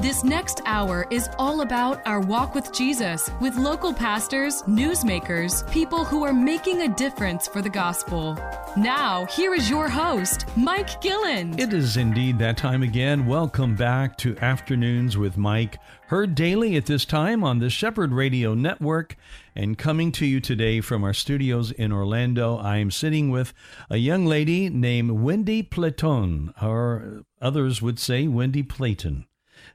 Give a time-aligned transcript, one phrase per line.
[0.00, 6.06] This next hour is all about our walk with Jesus with local pastors, newsmakers, people
[6.06, 8.32] who are making a difference for the gospel.
[8.78, 11.58] Now, here is your host, Mike Gillen.
[11.58, 13.26] It is indeed that time again.
[13.26, 18.54] Welcome back to Afternoons with Mike, heard daily at this time on the Shepherd Radio
[18.54, 19.16] Network.
[19.54, 23.52] And coming to you today from our studios in Orlando, I am sitting with
[23.90, 29.26] a young lady named Wendy Platon, or others would say Wendy Platon.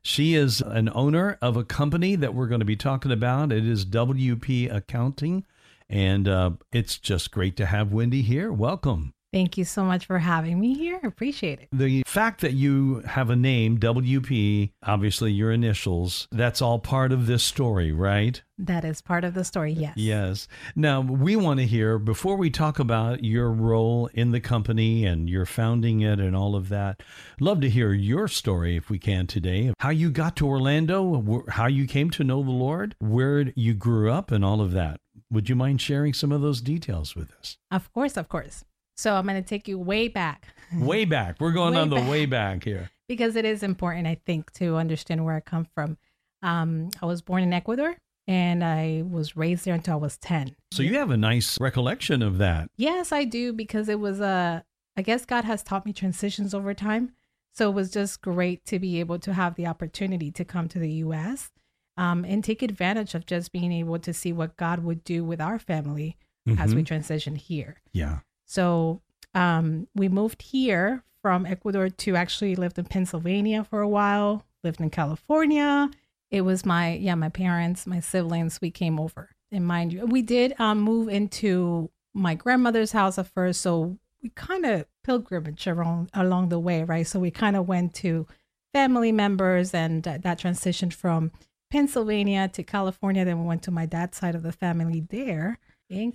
[0.08, 3.52] She is an owner of a company that we're going to be talking about.
[3.52, 5.46] It is WP Accounting.
[5.90, 8.54] And uh, it's just great to have Wendy here.
[8.54, 9.15] Welcome.
[9.36, 10.98] Thank you so much for having me here.
[11.04, 11.68] Appreciate it.
[11.74, 17.28] The fact that you have a name, WP, obviously your initials, that's all part of
[17.28, 18.42] this story, right?
[18.58, 19.98] That is part of the story, yes.
[19.98, 20.48] Yes.
[20.74, 25.30] Now, we want to hear, before we talk about your role in the company and
[25.30, 27.04] your founding it and all of that,
[27.42, 29.74] love to hear your story, if we can, today.
[29.80, 34.10] How you got to Orlando, how you came to know the Lord, where you grew
[34.10, 35.02] up, and all of that.
[35.30, 37.58] Would you mind sharing some of those details with us?
[37.70, 38.64] Of course, of course.
[38.96, 40.48] So I'm going to take you way back.
[40.76, 41.36] Way back.
[41.40, 42.10] We're going Way on the back.
[42.10, 42.90] way back here.
[43.08, 45.98] because it is important, I think, to understand where I come from.
[46.42, 47.96] Um, I was born in Ecuador
[48.28, 50.56] and I was raised there until I was 10.
[50.72, 52.70] So you have a nice recollection of that.
[52.78, 54.66] Yes, I do because it was a,
[54.98, 57.12] I guess God has taught me transitions over time.
[57.54, 60.80] So it was just great to be able to have the opportunity to come to
[60.80, 61.52] the US
[61.96, 65.40] um, and take advantage of just being able to see what God would do with
[65.40, 66.18] our family
[66.58, 66.88] as we Mhm.
[66.88, 67.78] transition here.
[67.94, 68.20] Yeah.
[68.46, 69.02] So
[69.34, 74.80] um, we moved here from Ecuador to actually lived in Pennsylvania for a while, lived
[74.80, 75.90] in California.
[76.32, 79.30] It was my, yeah, my parents, my siblings, we came over.
[79.52, 83.62] And mind you, we did um, move into my grandmother's house at first.
[83.62, 87.06] So we kind of pilgrimage around, along the way, right?
[87.06, 88.28] So we kind of went to
[88.74, 91.32] family members and uh, that transitioned from
[91.72, 93.24] Pennsylvania to California.
[93.26, 95.60] Then we went to my dad's side of the family there.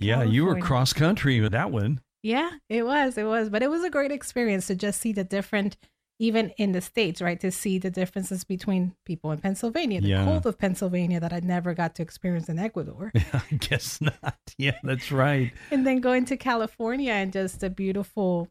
[0.01, 2.01] Yeah, you were cross country with that one.
[2.23, 3.17] Yeah, it was.
[3.17, 3.49] It was.
[3.49, 5.77] But it was a great experience to just see the different,
[6.19, 7.39] even in the States, right?
[7.39, 10.25] To see the differences between people in Pennsylvania, the Yeah.
[10.25, 13.11] cold of Pennsylvania that I never got to experience in Ecuador.
[13.33, 14.37] I guess not.
[14.57, 15.51] Yeah, that's right.
[15.71, 18.47] and then going to California and just the beautiful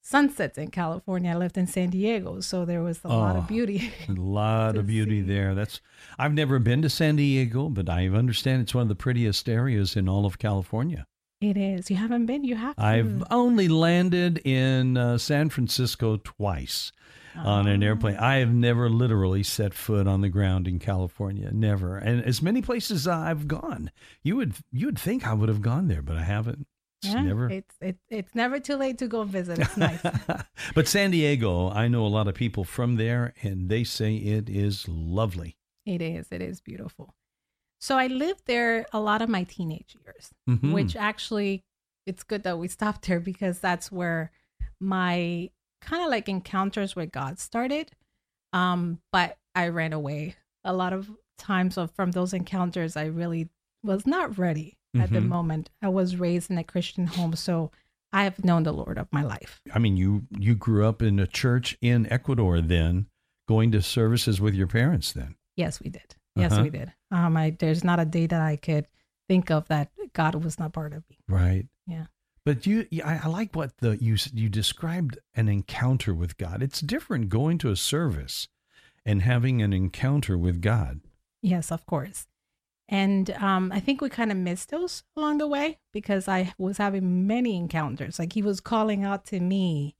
[0.00, 1.32] sunsets in California.
[1.32, 2.40] I lived in San Diego.
[2.40, 3.40] So there was a lot Oh.
[3.40, 3.92] of beauty.
[4.08, 5.26] A lot of beauty see.
[5.26, 5.54] there.
[5.56, 5.80] That's
[6.18, 9.96] I've never been to San Diego, but I understand it's one of the prettiest areas
[9.96, 11.04] in all of California.
[11.40, 11.90] It is.
[11.90, 12.44] You haven't been?
[12.44, 12.84] You have to.
[12.84, 16.92] I've only landed in uh, San Francisco twice
[17.36, 18.16] on an airplane.
[18.16, 21.96] I have never literally set foot on the ground in California, never.
[21.96, 23.90] And as many places I've gone,
[24.22, 26.66] you would you would think I would have gone there, but I haven't.
[27.02, 27.48] It's Yeah, never.
[27.48, 29.60] It's, it, it's never too late to go visit.
[29.60, 30.00] It's nice.
[30.74, 34.48] but San Diego, I know a lot of people from there, and they say it
[34.48, 35.56] is lovely.
[35.86, 36.26] It is.
[36.32, 37.14] It is beautiful.
[37.80, 40.72] So I lived there a lot of my teenage years, Mhm.
[40.72, 41.62] which actually
[42.06, 44.30] it's good that we stopped there because that's where
[44.80, 45.50] my
[45.80, 47.92] kind of like encounters with God started.
[48.52, 52.96] Um, but I ran away a lot of times of, from those encounters.
[52.96, 53.48] I really
[53.82, 55.28] was not ready at the Mhm.
[55.28, 55.70] moment.
[55.82, 57.70] I was raised in a Christian home, so
[58.12, 59.60] I have known the Lord of my life.
[59.72, 63.06] I mean, you you grew up in a church in Ecuador, then
[63.46, 65.12] going to services with your parents.
[65.12, 66.16] Then Yes, we did.
[66.38, 66.62] Yes, Uh-huh.
[66.62, 66.92] we did.
[67.10, 68.86] Um, I there's not a day that I could
[69.28, 71.18] think of that God was not part of me.
[71.28, 71.66] right?
[71.86, 72.06] Yeah.
[72.44, 76.62] But you, I, I like what the you you described an encounter with God.
[76.62, 78.48] It's different going to a service
[79.04, 81.00] and having an encounter with God.
[81.42, 82.26] Yes, of course.
[82.88, 86.78] And um, I think we kind of missed those along the way because I was
[86.78, 88.18] having many encounters.
[88.18, 89.94] Like he was calling out to me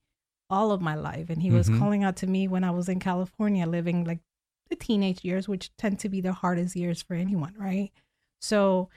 [0.49, 1.77] all of my life, and he was Mhm.
[1.77, 4.21] calling out to me when I was in California, living like
[4.69, 7.91] the teenage years, which tend to be the hardest years for anyone, right?
[8.41, 8.89] So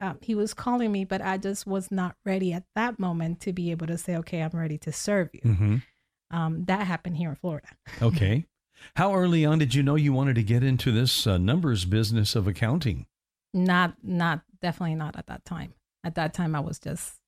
[0.00, 3.52] um, he was calling me, but I just was not ready at that moment to
[3.52, 5.76] be able to say, "Okay, I'm ready to serve you." Mm-hmm.
[6.30, 7.68] Um, that happened here in Florida.
[8.02, 8.46] Okay.
[8.96, 12.34] How early on did you know you wanted to get into this uh, numbers business
[12.34, 13.06] of accounting?
[13.56, 15.72] not not definitely not at that time
[16.02, 17.20] at that time i was just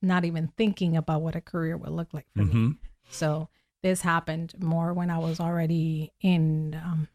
[0.00, 2.76] not even thinking about what a career would look like for me Mhm.
[3.08, 3.48] so
[3.82, 7.08] this happened more when i was already in um,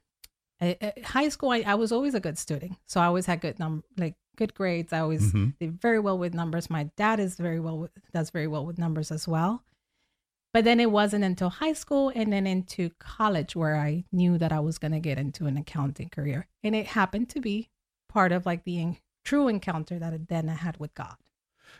[0.62, 3.42] I- I- high school I, I was always a good student so i always had
[3.42, 5.58] good num like good grades i always Mhm.
[5.60, 8.78] did very well with numbers my dad is very well with, does very well with
[8.78, 9.64] numbers as well
[10.54, 14.52] but then it wasn't until high school and then into college where i knew that
[14.52, 17.70] i was going to get into an accounting career and it happened to be
[18.10, 21.16] part of like the en- true encounter that then I had with God.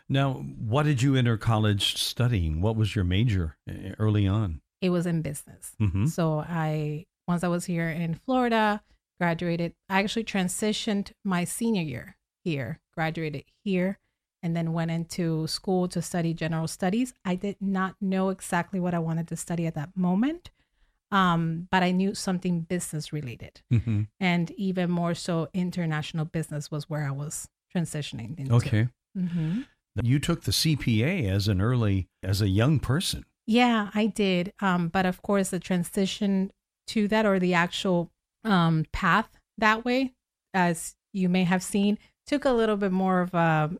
[0.08, 2.60] Now, what did you enter college studying?
[2.60, 4.60] What was your major uh, early on?
[4.82, 5.72] It was in business.
[5.80, 6.08] Mhm.
[6.10, 8.82] So I once I was here in Florida,
[9.20, 9.74] graduated.
[9.88, 13.98] I actually transitioned my senior year here, graduated here,
[14.42, 17.14] and then went into school to study general studies.
[17.24, 20.50] I did not know exactly what I wanted to study at that moment,
[21.10, 26.88] um, but I knew something business related, hmm and even more so, international business was
[26.88, 28.54] where I was transitioning into.
[28.54, 28.88] Okay.
[29.14, 29.62] hmm
[30.02, 33.24] You took the CPA as an early, as a young person.
[33.46, 34.52] Yeah, I did.
[34.60, 36.50] Um, but of course, the transition
[36.88, 38.10] to that or the actual
[38.44, 39.28] um, path
[39.58, 40.14] that way,
[40.54, 43.70] as you may have seen, took a little bit more of a.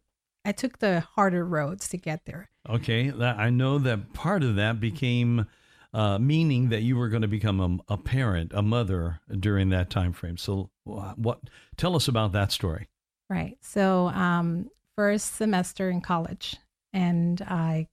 [0.45, 2.49] I took the harder roads to get there.
[2.69, 3.11] Okay.
[3.11, 5.47] I know that part of that became
[5.93, 9.91] uh, meaning that you were going to become a, a parent, a mother during that
[9.91, 10.37] time frame.
[10.37, 11.41] So, what?
[11.77, 12.89] Tell us about that story.
[13.29, 13.57] Right.
[13.61, 16.57] So, um, first semester in college,
[16.93, 17.89] and I,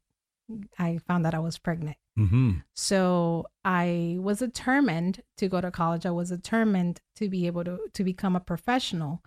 [0.78, 1.98] I found that I was pregnant.
[2.18, 6.06] Hmm So I was determined to go to college.
[6.06, 9.22] I was determined to be able to to become a professional.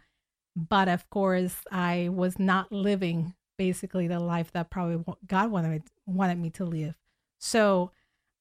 [0.54, 5.80] But of course, I was not living basically the life that probably God wanted me,
[6.06, 6.94] wanted me to live.
[7.38, 7.90] So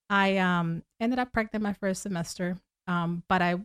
[0.09, 2.57] I um, ended up pregnant my first semester.
[2.87, 3.55] Um, but I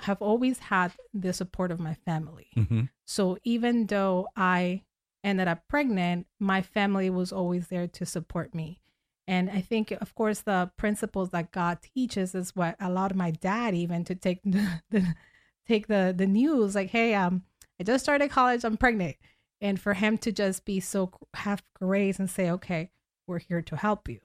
[0.00, 2.48] have always had the support of my family.
[2.54, 4.82] hmm So even though I
[5.24, 8.80] ended up pregnant, my family was always there to support me.
[9.28, 13.74] And I think, of course, the principles that God teaches is what allowed my dad
[13.74, 15.14] even to take the, the
[15.66, 17.42] take the the news like, "Hey, um,
[17.80, 19.16] I just started college, I'm pregnant,"
[19.60, 22.90] and for him to just be so have grace and say, "Okay,
[23.26, 24.20] we're here to help you."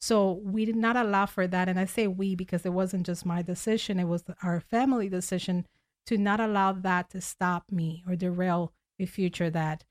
[0.00, 3.24] So we did not allow for that, and I say we because it wasn't just
[3.24, 5.66] my decision; it was our family decision
[6.06, 9.84] to not allow that to stop me or derail a future that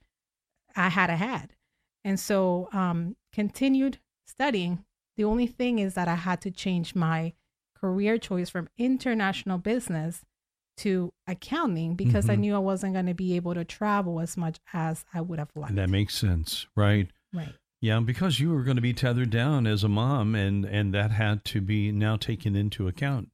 [0.76, 1.56] I had had.
[2.04, 4.84] And so um continued studying.
[5.18, 7.34] The only thing is that I had to change my
[7.76, 10.22] career choice from international business
[10.78, 12.40] to accounting because I Mhm.
[12.40, 15.52] knew I wasn't going to be able to travel as much as I would have
[15.56, 15.76] liked.
[15.76, 17.12] That makes sense, right?
[17.32, 17.54] right.
[17.80, 21.12] Yeah, because you were going to be tethered down as a mom, and and that
[21.12, 23.30] had to be now taken into account.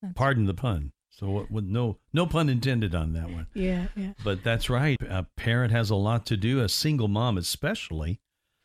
[0.00, 0.92] That's- Pardon the pun.
[1.10, 3.48] So, what, with no no pun intended on that one.
[3.52, 4.12] Yeah, yeah.
[4.24, 4.96] But that's right.
[5.02, 8.20] A parent has a lot to do, a single mom especially.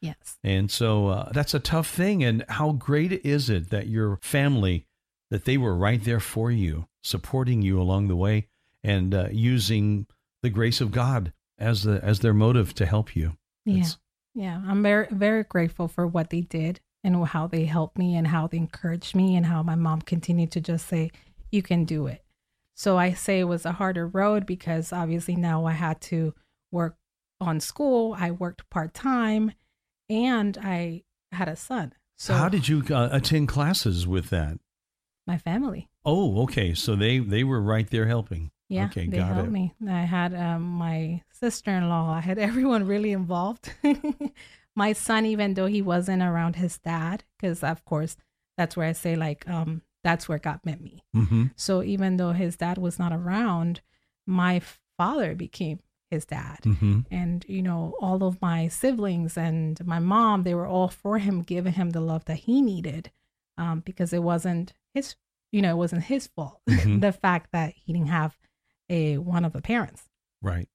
[0.06, 0.38] Yes.
[0.44, 2.24] And so uh, that's a tough thing.
[2.24, 4.86] And how great is it that your family,
[5.30, 8.48] that they were right there for you, supporting you along the way,
[8.84, 10.08] and uh, using
[10.44, 13.38] the grace of God as the as their motive to help you.
[13.66, 13.84] Yeah.
[14.36, 18.28] Yeah, I'm very very grateful for what they did and how they helped me and
[18.28, 21.12] how they encouraged me and how my mom continued to just say,
[21.52, 22.24] "You can do it."
[22.74, 26.34] So I say it was a harder road because obviously now I had to
[26.72, 26.98] work
[27.40, 28.16] on school.
[28.20, 29.54] I worked part time,
[30.10, 31.94] and I had a son.
[32.18, 34.60] So how did you uh, attend classes with that?
[35.28, 35.90] my family?
[36.06, 36.74] Oh, okay.
[36.76, 38.52] So they they were right there helping.
[38.70, 39.52] Yeah, Okay, they got helped it.
[39.52, 39.74] me.
[39.88, 42.12] I had um, my sister-in-law.
[42.12, 43.74] I had everyone really involved.
[44.76, 48.18] my son, even though he wasn't around his dad, because of course
[48.58, 51.04] that's where I say like um, that's where God met me.
[51.14, 53.82] hmm So even though his dad was not around,
[54.28, 54.62] my
[54.98, 55.80] father became
[56.16, 56.60] his dad.
[56.64, 61.16] hmm And you know, all of my siblings and my mom, they were all for
[61.20, 63.12] him, giving him the love that he needed,
[63.58, 65.16] um, because it wasn't his,
[65.52, 66.60] you know, it wasn't his fault.
[66.70, 67.02] Mhm.
[67.02, 68.34] the fact that he didn't have
[68.90, 70.02] a one of the parents.
[70.42, 70.70] Right.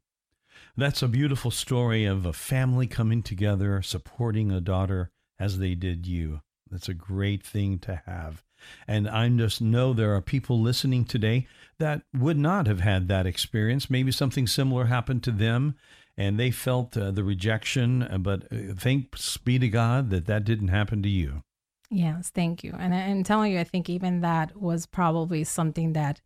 [0.77, 6.07] That's a beautiful story of a family coming together, supporting a daughter as they did
[6.07, 6.41] you.
[6.71, 8.45] That's a great thing to have.
[8.87, 11.47] And I just know there are people listening today
[11.79, 13.89] that would not have had that experience.
[13.91, 15.77] Maybe something similar happened to them
[16.17, 20.45] and they felt uh, the rejection, uh, but uh, thanks be to God that that
[20.45, 21.43] didn't happen to you.
[21.91, 22.75] Yes, thank you.
[22.79, 26.21] And I'm telling you, I think even that was probably something that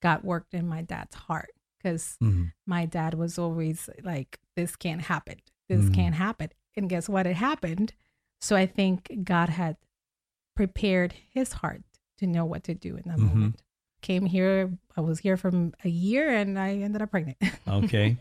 [0.00, 2.52] got worked in my dad's heart because Mhm.
[2.66, 5.38] my dad was always like, "This can't happen.
[5.68, 5.94] This Mm.
[5.94, 7.26] can't happen." And guess what?
[7.26, 7.94] It happened.
[8.40, 9.76] So I think God had
[10.58, 11.82] prepared his heart
[12.18, 13.28] to know what to do in that Mhm.
[13.32, 13.62] moment.
[14.02, 14.76] Came here.
[14.96, 15.50] I was here for
[15.84, 17.36] a year, and I ended up pregnant.
[17.68, 18.16] Okay.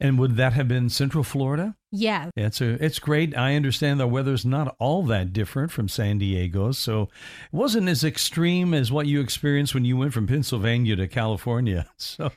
[0.00, 1.76] and would that have been Central Florida?
[1.92, 3.36] yeah, It's a, it's great.
[3.36, 7.08] I understand the weather's not all that different from San Diego, so it
[7.52, 11.86] wasn't as extreme as what you experienced when you went from Pennsylvania to California.
[11.98, 12.32] So,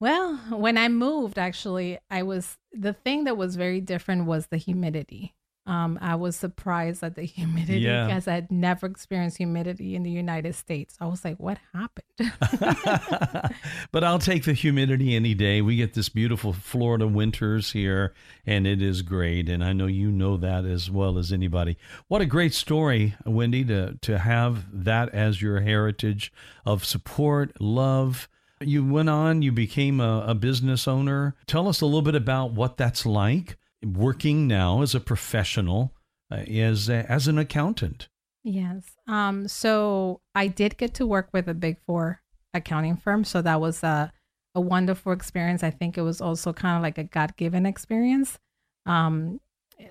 [0.00, 4.58] Well, when I moved, actually, I was the thing that was very different was the
[4.58, 5.33] humidity.
[5.66, 8.06] Um, I was surprised at the humidity Yeah.
[8.06, 10.96] because I had never experienced humidity in the United States.
[11.00, 12.04] I was like, what happened?
[13.92, 15.62] but I'll take the humidity any day.
[15.62, 18.14] We get this beautiful Florida winters here,
[18.46, 19.48] and it is great.
[19.48, 21.76] And I know you know that as well as anybody.
[22.08, 26.32] What a great story, Wendy, to, to have that as your heritage
[26.66, 28.28] of support, love.
[28.60, 31.34] You went on, you became a, a business owner.
[31.46, 35.92] Tell us a little bit about what that's like working now as a professional,
[36.30, 38.08] uh, as, a, as an accountant.
[38.42, 38.84] Yes.
[39.06, 42.20] Um, so I did get to work with a big four
[42.52, 43.24] accounting firm.
[43.24, 44.12] So that was a,
[44.54, 45.62] a wonderful experience.
[45.62, 48.38] I think it was also kind of like a God given experience.
[48.86, 49.40] Um,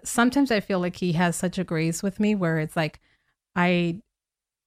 [0.04, 3.00] sometimes I feel like he has such a grace with me where it's like
[3.56, 4.02] I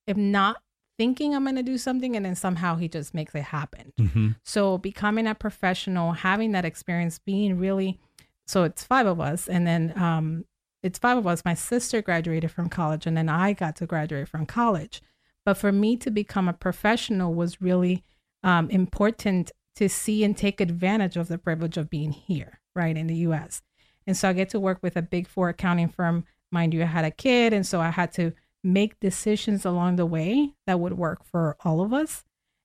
[0.07, 0.57] am not
[0.97, 3.93] thinking I'm going to do something and then somehow he just makes it happen.
[3.99, 4.29] Mm-hmm.
[4.43, 7.99] So becoming a professional, having that experience, being really
[8.47, 10.45] so it's five of us and then um
[10.83, 11.43] it's five of us.
[11.43, 15.01] My sister graduated from college and then I got to graduate from college.
[15.45, 18.03] But for me to become a professional was really
[18.43, 23.07] um, important to see and take advantage of the privilege of being here, right, in
[23.07, 23.61] the US.
[24.05, 26.25] And so I get to work with a big four accounting firm.
[26.51, 27.53] Mind you, I had a kid.
[27.53, 31.81] And so I had to make decisions along the way that would work for all
[31.81, 32.23] of us.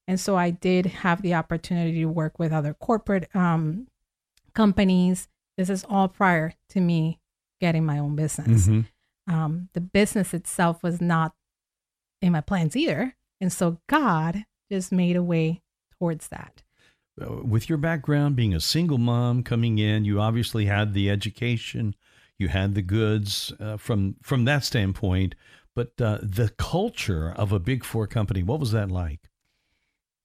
[0.08, 3.86] And so I did have the opportunity to work with other corporate um,
[4.54, 5.28] companies.
[5.56, 7.20] This is all prior to me
[7.60, 8.66] getting my own business.
[8.66, 9.32] Mm-hmm.
[9.32, 11.34] Um, the business itself was not
[12.20, 13.14] in my plans either.
[13.40, 15.62] And so God just made a way
[15.98, 16.62] towards that.
[17.20, 21.94] Uh, with your background being a single mom coming in, you obviously had the education,
[22.38, 25.34] you had the goods uh, from from that standpoint.
[25.74, 29.28] But uh, the culture of a big four company, what was that like?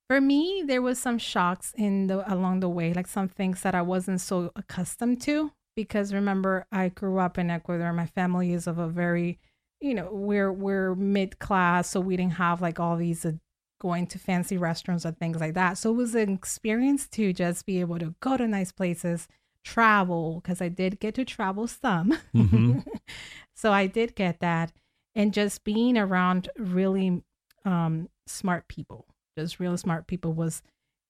[0.10, 3.76] For me, there was some shocks in the along the way, like some things that
[3.76, 5.52] I wasn't so accustomed to.
[5.76, 7.94] Because remember, I grew up in Ecuador.
[7.94, 9.38] My family is of a very,
[9.80, 13.34] you know, we're we're mid class, so we didn't have like all these uh,
[13.80, 15.78] going to fancy restaurants or things like that.
[15.78, 19.28] So it was an experience to just be able to go to nice places,
[19.64, 22.18] travel, because I did get to travel some.
[22.34, 22.86] Mhm.
[23.56, 24.72] so I did get that,
[25.16, 27.22] and just being around really
[27.66, 29.06] um, smart people,
[29.38, 30.62] just real smart people, was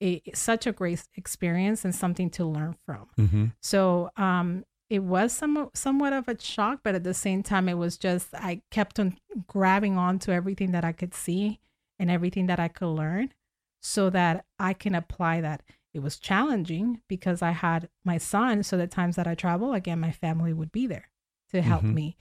[0.01, 3.07] a, such a great experience and something to learn from.
[3.17, 3.45] Mm-hmm.
[3.61, 7.77] So um, it was some somewhat of a shock, but at the same time, it
[7.77, 9.17] was just I kept on
[9.47, 11.59] grabbing on to everything that I could see
[11.99, 13.33] and everything that I could learn,
[13.81, 15.63] so that I can apply that.
[15.93, 19.99] It was challenging because I had my son, so the times that I travel, again,
[19.99, 21.09] my family would be there
[21.51, 21.93] to help Mhm.
[21.93, 22.17] me.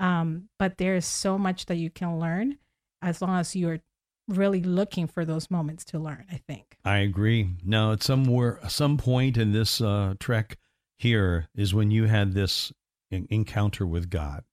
[0.00, 2.58] Um, but there's so much that you can learn
[3.02, 3.80] as long as you're
[4.30, 6.24] really looking for those moments to learn.
[6.30, 6.76] I think.
[6.84, 7.50] I agree.
[7.64, 10.56] Now, at somewhere, some point in this uh, trek
[10.98, 12.72] here is when you had this
[13.10, 14.44] en- encounter with God.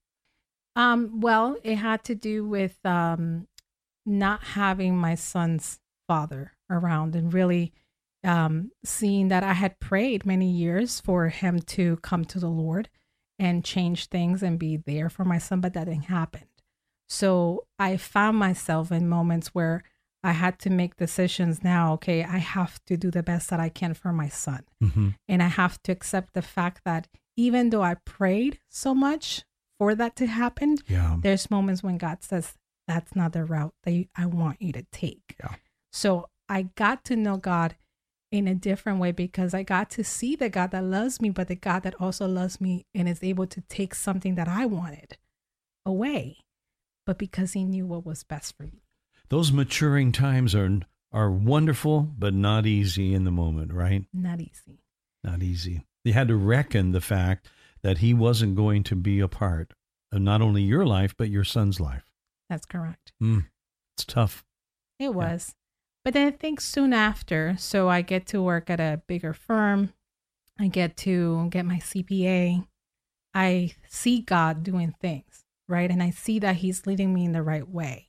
[0.75, 3.48] Um, well, it had to do with um,
[4.05, 7.74] not having my son's father around and really
[8.24, 12.89] um, seeing that I had prayed many years for him to come to the Lord
[13.39, 16.43] and change things and be there for my son, but that didn't happen.
[17.08, 19.84] So I found myself in moments where
[20.24, 21.94] I had to make decisions now.
[21.94, 24.64] Okay, I have to do the best that I can for my son.
[24.84, 25.10] Mm-hmm.
[25.28, 29.44] And I have to accept the fact that even though I prayed so much
[29.80, 31.18] for that to happen, Yeah.
[31.22, 32.56] there's moments when God says,
[32.88, 35.36] that's not the route that you, I want you to take.
[35.40, 35.56] Yeah.
[35.92, 37.76] So I got to know God
[38.32, 41.48] in a different way because I got to see the God that loves me, but
[41.48, 45.18] the God that also loves me and is able to take something that I wanted
[45.86, 46.38] away,
[47.08, 48.82] but because he knew what was best for you.
[49.30, 50.82] Those maturing times are
[51.14, 54.04] are wonderful, but not easy in the moment, right?
[54.14, 54.84] Not easy.
[55.24, 55.86] Not easy.
[56.04, 57.48] You had to reckon the fact
[57.82, 59.74] that he wasn't going to be a part
[60.12, 62.04] of not only your life, but your son's life.
[62.50, 63.14] That's correct.
[63.24, 63.48] Mm.
[63.96, 64.44] It's tough.
[65.00, 65.56] It was.
[66.04, 69.94] But then I think soon after, so I get to work at a bigger firm.
[70.60, 72.68] I get to get my CPA.
[73.34, 75.90] I see God doing things, right?
[75.90, 78.08] And I see that He's leading me in the right way.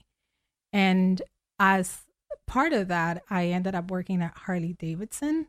[0.73, 1.21] And
[1.59, 2.03] as
[2.47, 5.47] part of that, I ended up working at Harley Davidson.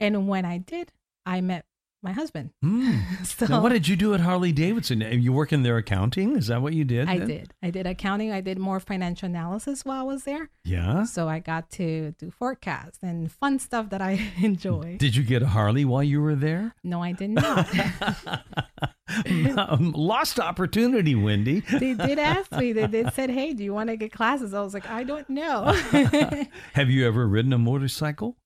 [0.00, 0.92] And when I did,
[1.24, 1.64] I met
[2.02, 2.50] my husband.
[2.64, 3.00] Mm.
[3.24, 5.00] So now, what did you do at Harley Davidson?
[5.00, 6.36] You work in their accounting?
[6.36, 7.08] Is that what you did?
[7.08, 7.28] I then?
[7.28, 7.54] did.
[7.62, 8.30] I did accounting.
[8.32, 10.50] I did more financial analysis while I was there.
[10.64, 11.04] Yeah.
[11.04, 14.96] So I got to do forecasts and fun stuff that I enjoy.
[14.98, 16.74] Did you get a Harley while you were there?
[16.84, 17.68] No, I did not.
[19.58, 21.60] Um, Lost opportunity, Wendy.
[21.60, 22.72] they did ask me.
[22.72, 25.28] They did said, "Hey, do you want to get classes?" I was like, "I don't
[25.28, 25.64] know."
[26.72, 28.38] Have you ever ridden a motorcycle?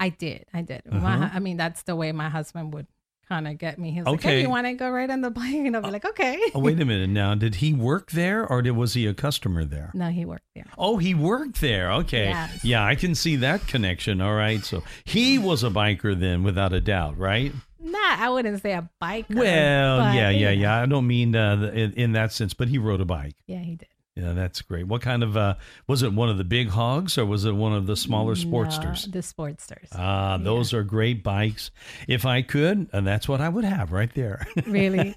[0.00, 0.46] I did.
[0.52, 0.82] I did.
[0.90, 1.00] Uh-huh.
[1.00, 2.86] My, I mean, that's the way my husband would
[3.28, 3.90] kind of get me.
[3.90, 4.28] He was like, Okay.
[4.36, 6.60] "Hey, you want to go ride on the bike?" And I'll be like, "Okay." Oh,
[6.60, 7.34] wait a minute now.
[7.34, 9.90] Did he work there or did, was he a customer there?
[9.94, 10.66] No, he worked there.
[10.76, 11.90] Oh, he worked there.
[11.92, 12.28] Okay.
[12.28, 12.64] Yes.
[12.64, 14.20] Yeah, I can see that connection.
[14.20, 14.62] All right.
[14.64, 17.52] So he was a biker then, without a doubt, right?
[17.80, 19.34] Not, I wouldn't say a biker.
[19.36, 20.82] Well, yeah, yeah, yeah.
[20.82, 23.36] I don't mean uh, in, in that sense, but he rode a bike.
[23.46, 23.88] Yeah, he did.
[24.16, 24.86] Yeah, that's great.
[24.86, 25.56] What kind of uh
[25.88, 28.40] was it one of the big hogs or was it one of the smaller No,
[28.40, 29.10] sportsters?
[29.10, 29.88] the Sportsters.
[29.92, 31.72] Ah, those are great bikes.
[32.06, 34.46] If I could, and that's what I would have right there.
[34.66, 35.14] really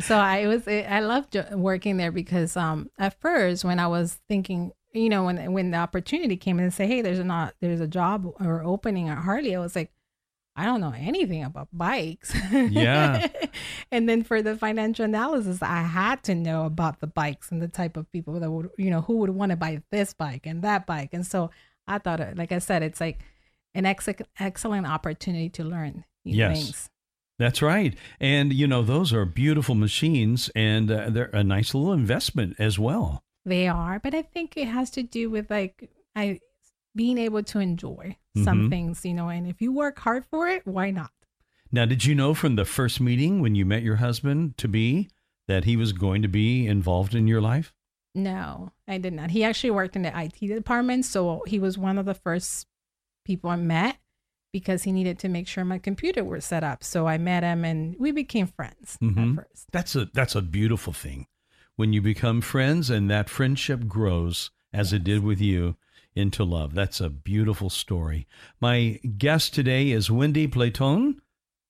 [0.00, 4.72] so i was i loved working there because um at first when i was thinking
[4.92, 7.86] you know when when the opportunity came and say hey there's a not there's a
[7.86, 9.90] job or opening at harley i was like
[10.56, 13.26] i don't know anything about bikes Yeah.
[13.92, 17.68] and then for the financial analysis i had to know about the bikes and the
[17.68, 20.62] type of people that would you know who would want to buy this bike and
[20.62, 21.50] that bike and so
[21.88, 23.20] i thought uh, like i said it's like
[23.74, 26.62] an ex- excellent opportunity to learn new Yes.
[26.62, 26.88] things
[27.38, 27.96] That's right.
[28.20, 32.78] And, you know, those are beautiful machines and uh, they're a nice little investment as
[32.78, 33.24] well.
[33.44, 36.38] They are, but I think it has to do with like I
[36.94, 38.70] being able to enjoy some Mhm.
[38.70, 41.10] things, you know, and if you work hard for it, why not?
[41.70, 45.08] Now, did you know from the first meeting when you met your husband to be
[45.48, 47.74] that he was going to be involved in your life?
[48.14, 49.30] No, I did not.
[49.30, 52.66] He actually worked in the IT department, so he was one of the first
[53.24, 53.98] people I met
[54.52, 56.84] because he needed to make sure my computer was set up.
[56.84, 59.30] So I met him and we became friends Mhm.
[59.30, 59.68] at first.
[59.72, 61.26] That's a that's a beautiful thing.
[61.76, 65.76] When you become friends and that friendship grows as it did with you
[66.14, 66.74] into love.
[66.74, 68.26] That's a beautiful story.
[68.60, 71.20] My guest today is Wendy Platon.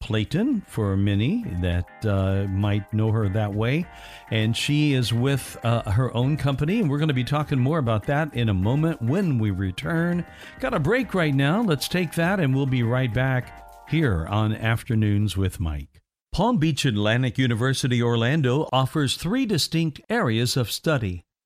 [0.02, 3.86] Clayton for many that uh, might know her that way.
[4.30, 6.80] And she is with uh, her own company.
[6.80, 10.26] And we're going to be talking more about that in a moment when we return.
[10.58, 11.62] Got a break right now.
[11.62, 16.00] Let's take that and we'll be right back here on Afternoons with Mike.
[16.32, 21.24] Palm Beach Atlantic University Orlando offers three distinct areas of study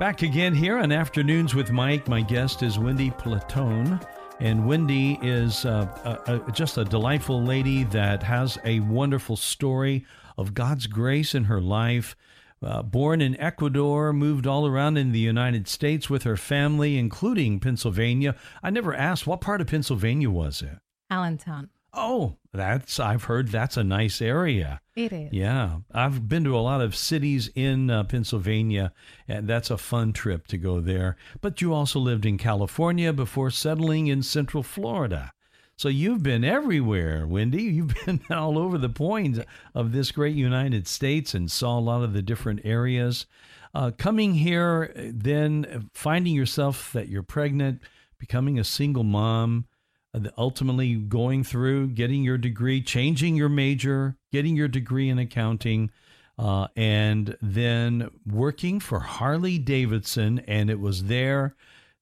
[0.00, 2.08] Back again here on Afternoons with Mike.
[2.08, 4.02] My guest is Wendy Platone.
[4.38, 10.06] And Wendy is uh, a, a, just a delightful lady that has a wonderful story
[10.38, 12.16] of God's grace in her life.
[12.62, 17.60] Uh, born in Ecuador, moved all around in the United States with her family, including
[17.60, 18.34] Pennsylvania.
[18.62, 20.78] I never asked what part of Pennsylvania was it?
[21.10, 21.68] Allentown.
[21.92, 24.80] Oh, that's I've heard that's a nice area.
[24.94, 25.32] It is.
[25.32, 28.92] Yeah, I've been to a lot of cities in uh, Pennsylvania,
[29.26, 31.16] and that's a fun trip to go there.
[31.40, 35.32] But you also lived in California before settling in Central Florida.
[35.76, 37.62] So you've been everywhere, Wendy.
[37.62, 39.38] You've been all over the points
[39.74, 43.24] of this great United States and saw a lot of the different areas.
[43.74, 47.80] Uh, coming here, then finding yourself that you're pregnant,
[48.18, 49.69] becoming a single mom, uh,
[50.36, 55.90] ultimately going through getting your degree, changing your major, getting your degree in accounting,
[56.38, 60.40] uh, and then working for Harley Davidson.
[60.46, 61.54] And it was there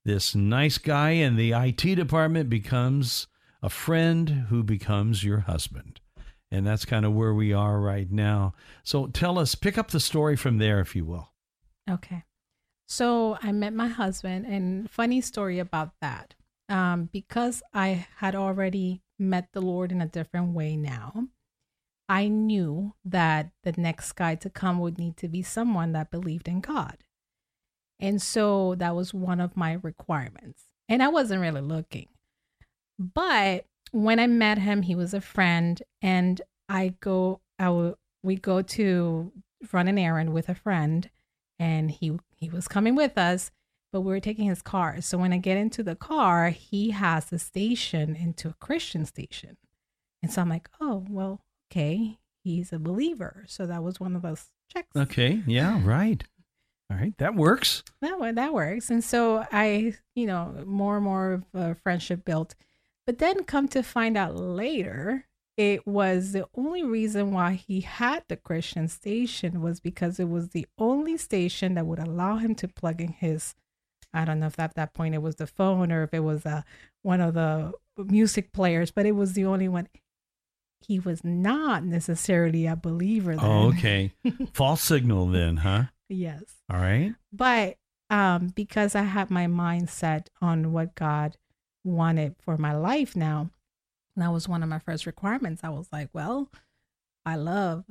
[0.04, 3.26] this nice guy in the IT department becomes
[3.62, 6.00] a friend who becomes your husband.
[6.50, 8.54] And that's kind of where we are right now.
[8.84, 11.32] So tell us, pick up the story from there, if you will.
[11.90, 12.24] Okay.
[12.86, 16.34] So I met my husband, and funny story about that.
[16.68, 21.28] Um, because I had already met the Lord in a different way now,
[22.08, 26.48] I knew that the next guy to come would need to be someone that believed
[26.48, 26.98] in God.
[28.00, 30.64] And so that was one of my requirements.
[30.88, 32.08] And I wasn't really looking.
[32.98, 38.62] But when I met him, he was a friend, and I go, I we go
[38.62, 39.32] to
[39.72, 41.08] run an errand with a friend,
[41.58, 43.50] and he he was coming with us,
[43.92, 45.00] but we were taking his car.
[45.00, 49.56] So when I get into the car, he has a station into a Christian station,
[50.22, 53.44] and so I'm like, oh well, okay, he's a believer.
[53.46, 54.94] So that was one of those checks.
[54.96, 55.42] Okay.
[55.46, 56.22] Yeah, right.
[56.90, 57.16] All right.
[57.18, 57.82] That works.
[58.00, 62.54] that that works and so i you know more and more of a friendship built
[63.06, 68.22] but then come to find out later it was the only reason why he had
[68.28, 72.68] the christian station was because it was the only station that would allow him to
[72.68, 73.54] plug in his
[74.12, 76.44] i don't know if at that point it was the phone or if it was
[76.46, 76.62] uh,
[77.02, 79.88] one of the music players but it was the only one
[80.86, 83.34] he was not necessarily a believer.
[83.34, 83.44] Then.
[83.44, 84.12] Oh, okay.
[84.54, 85.84] False signal then, huh?
[86.08, 86.42] yes.
[86.70, 87.14] All right.
[87.32, 87.76] But
[88.10, 91.36] um, because I had my mind set on what God
[91.84, 93.50] wanted for my life now,
[94.16, 95.62] that was one of my first requirements.
[95.62, 96.50] I was like, well,
[97.24, 97.84] I love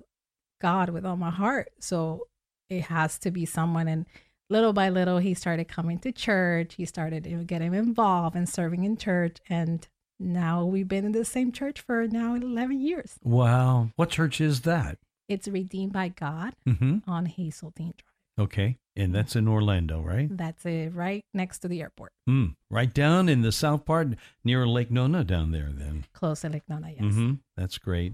[0.59, 1.69] God with all my heart.
[1.79, 2.27] So
[2.69, 3.87] it has to be someone.
[3.87, 4.05] And
[4.49, 6.75] little by little, he started coming to church.
[6.75, 9.37] He started getting involved and serving in church.
[9.49, 9.87] And
[10.19, 13.15] now we've been in the same church for now 11 years.
[13.23, 13.89] Wow.
[13.95, 14.97] What church is that?
[15.27, 17.09] It's Redeemed by God Mm-hmm.
[17.09, 18.47] on Hazeltine Drive.
[18.47, 18.77] Okay.
[18.95, 20.27] And that's in Orlando, right?
[20.31, 22.55] That's it, right next to the airport, Mm.
[22.69, 24.09] Right down in the south part
[24.43, 26.05] near Lake Nona down there, then.
[26.13, 26.91] close to Lake Nona.
[26.91, 27.13] Yes.
[27.13, 28.13] hmm That's great.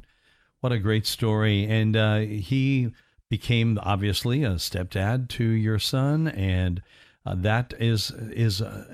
[0.62, 1.66] What a great story.
[1.66, 2.92] And uh, he
[3.34, 6.84] became obviously a stepdad to your son, and
[7.26, 8.86] uh, that is is a,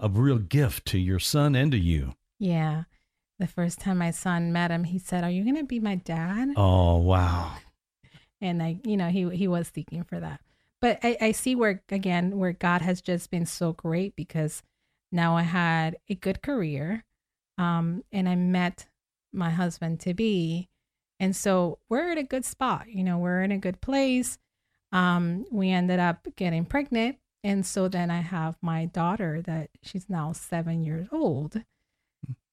[0.00, 2.14] a, a real gift to your son and to you.
[2.38, 2.84] Yeah.
[3.40, 5.96] The first time my son met him, he said, "Are you going to be my
[5.96, 7.56] dad?" Oh wow!
[8.40, 10.40] And I, you know, he he was seeking for that.
[10.80, 14.62] But I, I see where again where God has just been so great because
[15.10, 17.04] now I had a good career,
[17.58, 18.86] um, and I met
[19.32, 20.68] my husband to be,
[21.22, 22.88] and so we're at a good spot.
[22.88, 24.38] You know, we're in a good place.
[24.90, 30.10] Um, we ended up getting pregnant, and so then I have my daughter that she's
[30.10, 31.62] now seven years old,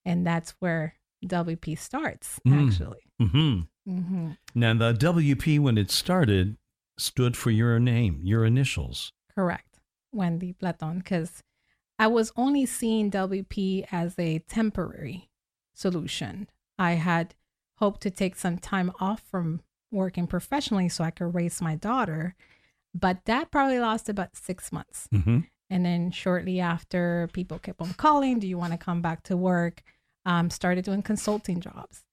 [0.05, 2.67] and that's where WP starts Mm.
[2.67, 3.01] actually.
[3.19, 6.57] hmm hmm Now the WP when it started
[6.97, 9.11] stood for your name, your initials.
[9.33, 9.79] Correct.
[10.13, 11.43] Wendy Platon, because
[11.97, 15.29] I was only seeing WP as a temporary
[15.73, 16.47] solution.
[16.77, 17.35] I had
[17.79, 19.61] hoped to take some time off from
[19.91, 22.35] working professionally so I could raise my daughter,
[22.93, 25.07] but that probably lasted about six months.
[25.11, 25.39] hmm
[25.69, 29.37] And then shortly after, people kept on calling, Do you want to come back to
[29.37, 29.81] work?
[30.25, 32.03] Um, started doing consulting jobs.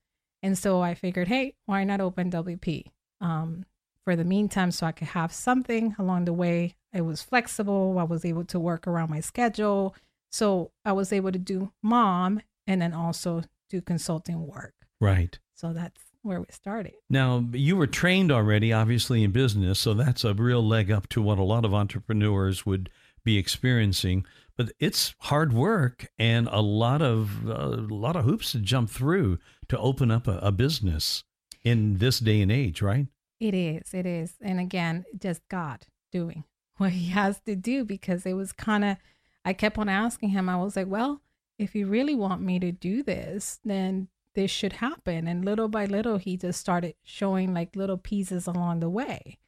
[0.42, 2.85] And so I figured, hey, why not open WP
[3.20, 3.64] um,
[4.05, 6.74] for the meantime so I could have something along the way?
[6.92, 7.98] It was flexible.
[7.98, 9.94] I was able to work around my schedule.
[10.31, 14.86] So I was able to do mom and then also do consulting work.
[15.07, 15.38] Right.
[15.55, 16.95] So that's where we started.
[17.09, 21.23] Now, you were trained already, obviously, in business, so that's a real leg up to
[21.23, 22.90] what a lot of entrepreneurs would
[23.25, 24.27] be experiencing.
[24.57, 28.90] But it's hard work and a lot of uh, a lot of hoops to jump
[28.90, 29.38] through
[29.69, 31.25] to open up a, a business
[31.62, 33.07] in this day and age, right?
[33.40, 33.92] It is.
[33.92, 34.35] It is.
[34.40, 36.45] And again, just God doing
[36.77, 38.97] what he has to do because it was kind of,
[39.45, 41.21] I kept on asking him, I was like, well,
[41.59, 45.27] if you really want me to do this, then this should happen.
[45.27, 49.38] And little by little, he just started showing like little pieces along the way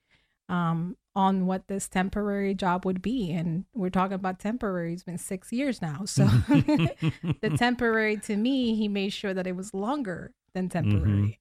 [0.49, 3.31] um, on what this temporary job would be.
[3.31, 6.07] And we're talking about temporary, it's been six years now.
[6.07, 11.39] So the temporary to me, he made sure that it was longer than temporary.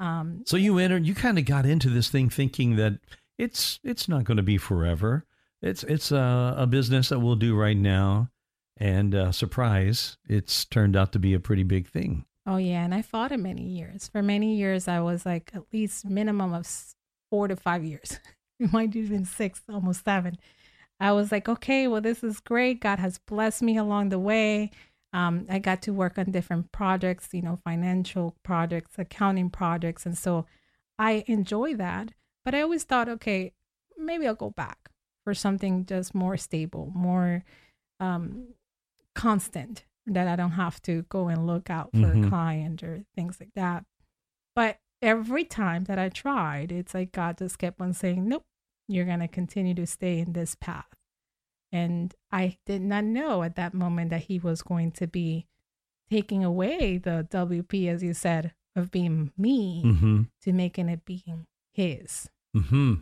[0.00, 2.98] Um, So you entered, you kind of got into this thing thinking that
[3.38, 5.24] it's it's not going to be forever.
[5.62, 8.30] It's it's a, a business that we'll do right now,
[8.76, 12.24] and uh, surprise, it's turned out to be a pretty big thing.
[12.50, 14.08] Oh yeah, and I fought it many years.
[14.08, 16.66] For many years, I was like at least minimum of
[17.30, 18.18] four to five years.
[18.58, 20.36] It might been six, almost seven.
[20.98, 22.80] I was like, okay, well, this is great.
[22.80, 24.70] God has blessed me along the way.
[25.14, 30.18] Um, I got to work on different projects, you know, financial projects, accounting projects, and
[30.18, 30.44] so
[30.98, 32.10] I enjoy that.
[32.44, 33.54] But I always thought, okay,
[33.96, 34.90] maybe I'll go back
[35.24, 37.44] for something just more stable, more
[37.98, 38.48] um,
[39.14, 42.26] constant that I don't have to go and look out for Mhm.
[42.26, 43.84] a client or things like that.
[44.54, 48.44] But every time that I tried, it's like God just kept on saying, nope,
[48.88, 50.88] you're going to continue to stay in this path.
[51.72, 55.46] And I did not know at that moment that He was going to be
[56.10, 60.22] taking away the WP, as you said, of being me Mm-hmm.
[60.42, 62.28] to making it being His.
[62.52, 62.94] hmm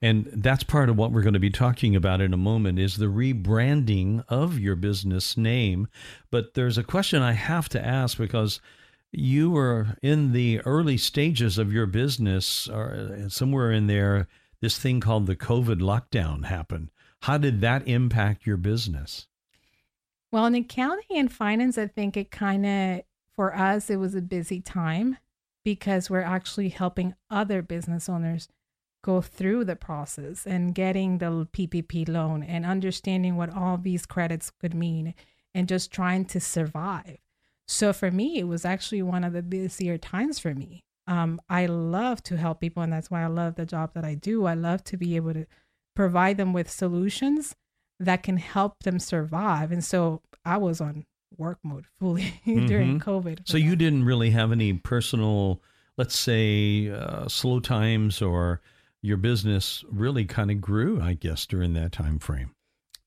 [0.00, 2.96] And that's part of what we're going to be talking about in a moment is
[2.96, 5.88] the rebranding of your business name.
[6.30, 8.60] But there's a question I have to ask because
[9.10, 14.28] you were in the early stages of your business, or uh, somewhere in there,
[14.60, 16.90] this thing called the COVID lockdown happened.
[17.22, 19.26] How did that impact your business?
[20.30, 23.02] Well, in accounting and finance, I think it kind of,
[23.34, 25.16] for us, it was a busy time
[25.64, 28.48] because we're actually helping other business owners
[29.08, 34.50] go through the process and getting the PPP loan and understanding what all these credits
[34.50, 35.14] could mean
[35.54, 37.16] and just trying to survive.
[37.66, 40.84] So for me, it was actually one of the busier times for me.
[41.06, 44.14] Um, I love to help people, and that's why I love the job that I
[44.14, 44.44] do.
[44.44, 45.46] I love to be able to
[45.96, 47.56] provide them with solutions
[47.98, 49.72] that can help them survive.
[49.72, 53.48] And so I was on work mode fully during COVID.
[53.48, 55.62] So you didn't really have any personal,
[55.96, 58.60] let's say, uh, slow times, or
[59.02, 62.50] your business really kind of grew, I guess, during that time frame.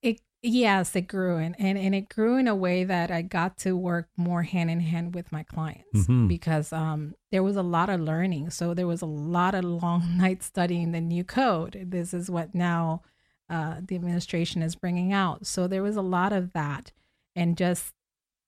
[0.02, 3.58] It yes, it grew and, and and it grew in a way that I got
[3.60, 6.28] to work more hand in hand with my clients Mhm.
[6.28, 8.50] because um there was a lot of learning.
[8.50, 11.86] So there was a lot of long nights studying the new code.
[11.90, 13.04] This is what now
[13.50, 15.46] uh, the administration is bringing out.
[15.46, 16.94] So there was a lot of that,
[17.36, 17.94] and just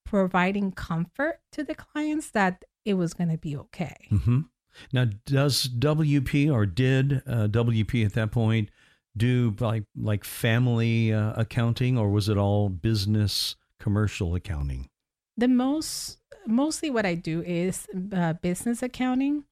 [0.06, 4.08] providing comfort to the clients that it was going to be okay.
[4.10, 4.42] hmm
[4.92, 8.70] Now, does WP or did uh, WP at that point
[9.16, 14.90] do like like family uh, accounting, or was it all business commercial accounting?
[15.38, 19.44] the most mostly what i do is uh, business accounting.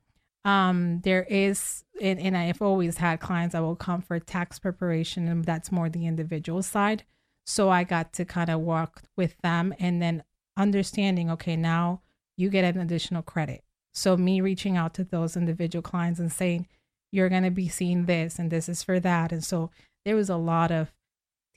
[0.43, 5.27] Um there is and, and i've always had clients that will come for tax preparation
[5.27, 7.03] and that's more the individual side.
[7.45, 10.23] So i got to kind of work with them and then
[10.57, 12.01] understanding okay now
[12.37, 16.67] you get an additional credit so me reaching out to those individual clients and saying
[17.11, 19.69] you're going to be seeing this and this is for that and so
[20.05, 20.91] there was a lot of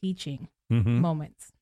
[0.01, 1.53] teaching hmm moments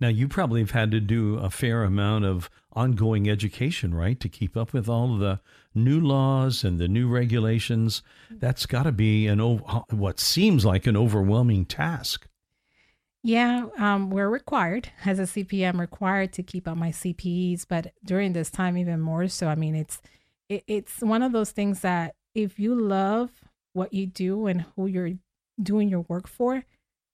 [0.00, 4.28] Now, you probably have had to do a fair amount of ongoing education, right, to
[4.28, 5.40] keep up with all the
[5.74, 8.02] new laws and the new regulations.
[8.30, 12.26] That's got to be an what seems like an overwhelming task.
[13.24, 18.34] Yeah, um, we're required as a CPM required to keep up my CPEs, but during
[18.34, 19.48] this time even more so.
[19.48, 20.00] I mean, it's
[20.48, 23.30] it, it's one of those things that if you love
[23.72, 25.12] what you do and who you're
[25.60, 26.64] doing your work for,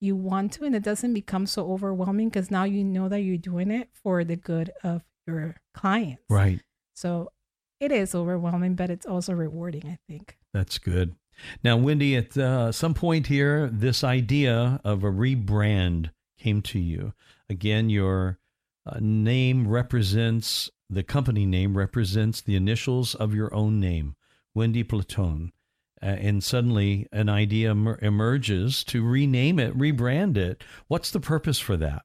[0.00, 3.36] you want to, and it doesn't become so overwhelming because now you know that you're
[3.36, 6.22] doing it for the good of your clients.
[6.28, 6.60] Right.
[6.96, 7.30] So
[7.78, 9.86] it is overwhelming, but it's also rewarding.
[9.86, 10.38] I think.
[10.52, 11.14] That's good.
[11.62, 17.12] Now, Wendy, at uh, some point here, this idea of a rebrand came to you.
[17.48, 18.38] Again, your
[18.86, 24.16] uh, name represents the company name represents the initials of your own name,
[24.54, 25.52] Wendy Platone.
[26.02, 30.64] Uh, and suddenly an idea emer- emerges to rename it, rebrand it.
[30.88, 32.02] What's the purpose for that?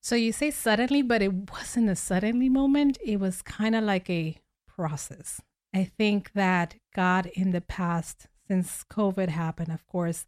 [0.00, 2.96] So you say suddenly, but it wasn't a suddenly moment.
[3.04, 4.36] It was kind of like a
[4.68, 5.40] process.
[5.74, 10.26] I think that God in the past, since COVID happened, of course,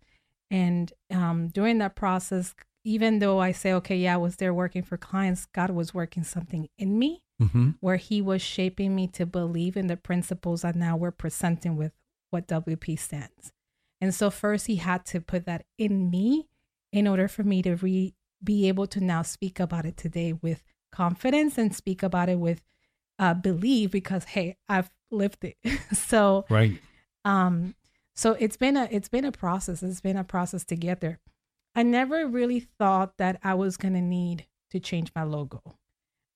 [0.50, 4.82] and um, during that process, even though I say, okay, yeah, I was there working
[4.82, 7.70] for clients, God was working something in me Mm-hmm.
[7.80, 11.92] where He was shaping me to believe in the principles that now we're presenting with
[12.28, 13.50] what WP stands.
[13.98, 16.48] And so, first, He had to put that in me
[16.92, 20.62] in order for me to re- be able to now speak about it today with
[20.92, 22.62] confidence and speak about it with
[23.18, 25.56] uh, belief because, hey, I've lived it.
[25.92, 26.80] so, Right.
[27.24, 27.74] um
[28.14, 29.82] so it's been a it's been a process.
[29.82, 31.20] It's been a process to get there.
[31.74, 35.62] I never really thought that i was going to need to change my logo.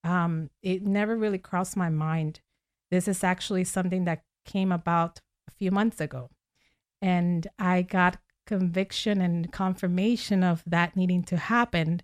[0.03, 2.41] Um it never really crossed my mind.
[2.91, 6.31] This is actually something that came about a few months ago.
[7.03, 12.03] And i got conviction and confirmation of that needing to happen.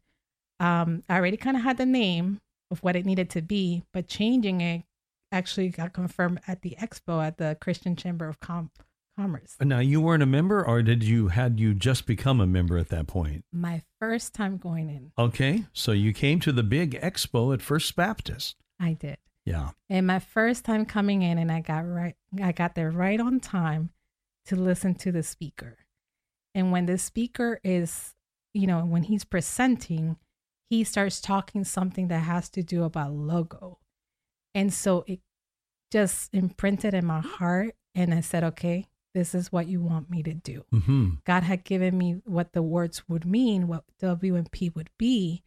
[0.58, 4.06] Um i already kind of had the name of what it needed to be but
[4.08, 4.82] changing it
[5.32, 8.70] actually got confirmed at the expo at the Christian Chamber of Com-
[9.18, 9.56] Commerce.
[9.60, 12.88] Now, you weren't a member, or did you had you just become a member at
[12.88, 13.44] that point?
[13.52, 17.96] My first time going in, Okay, so you came to the big expo at First
[17.96, 18.56] Baptist.
[18.78, 19.18] I did.
[19.44, 19.70] Yeah.
[19.88, 23.40] And my first time coming in and I got right I got there right on
[23.40, 23.90] time
[24.46, 25.78] to listen to the speaker.
[26.54, 28.14] And when the speaker is,
[28.54, 30.16] you know, when he's presenting,
[30.68, 33.79] he starts talking something that has to do about logo.
[34.54, 35.20] And so it
[35.90, 40.22] just imprinted in my heart and I said, "Okay, this is what you want me
[40.22, 44.50] to do." hmm God had given me what the words would mean, what W and
[44.50, 45.42] P would be,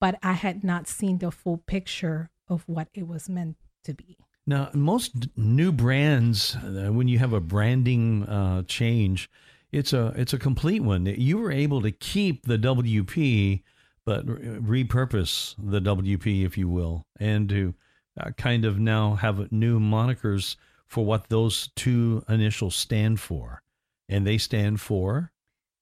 [0.00, 4.18] but I had not seen the full picture of what it was meant to be.
[4.46, 9.28] Now, most new brands, uh, when you have a branding uh, change,
[9.72, 11.06] it's a it's a complete one.
[11.06, 13.62] You were able to keep the WP,
[14.04, 17.74] but re- repurpose the WP, if you will, and to
[18.18, 23.62] uh, kind of now have new monikers for what those two initials stand for,
[24.08, 25.32] and they stand for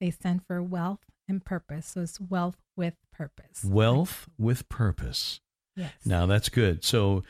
[0.00, 1.88] They stand for wealth and purpose.
[1.88, 3.64] So it's wealth with purpose.
[3.64, 5.40] wealth with purpose.
[5.76, 5.92] Yes.
[6.04, 6.84] Now that's good.
[6.84, 7.24] So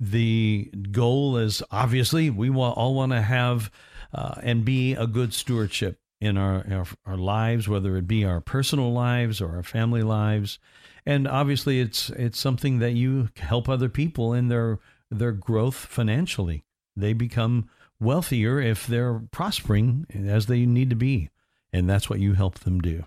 [0.00, 3.70] the goal is obviously we all want to have
[4.14, 8.40] uh, and be a good stewardship in our, our our lives, whether it be our
[8.40, 10.58] personal lives or our family lives,
[11.06, 14.78] and obviously it's it's something that you help other people in their
[15.10, 16.64] their growth financially.
[16.96, 17.68] They become
[18.00, 21.30] wealthier if they're prospering as they need to be,
[21.72, 23.04] and that's what you help them do.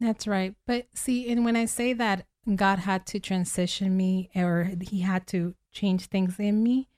[0.00, 0.54] That's right.
[0.66, 5.26] But see, and when I say that God had to transition me or he had
[5.28, 6.88] to change things in me,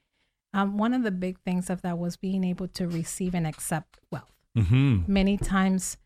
[0.53, 3.99] um, one of the big things of that was being able to receive and accept
[4.11, 4.33] wealth.
[4.57, 5.13] Mm-hmm.
[5.13, 5.97] Many times,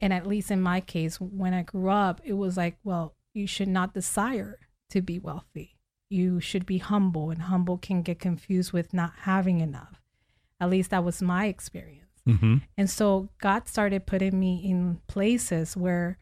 [0.00, 3.46] and at least in my case, when I grew up, it was like, well, you
[3.46, 4.58] should not desire
[4.90, 5.76] to be wealthy.
[6.08, 10.02] You should be humble, and humble can get confused with not having enough.
[10.58, 12.10] At least that was my experience.
[12.28, 12.56] Mm-hmm.
[12.76, 16.18] And so God started putting me in places where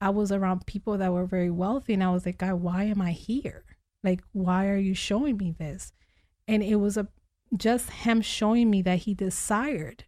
[0.00, 1.94] I was around people that were very wealthy.
[1.94, 3.64] And I was like, God, why am I here?
[4.02, 5.92] Like, why are you showing me this?
[6.46, 7.08] And it was a
[7.56, 10.04] just him showing me that he desired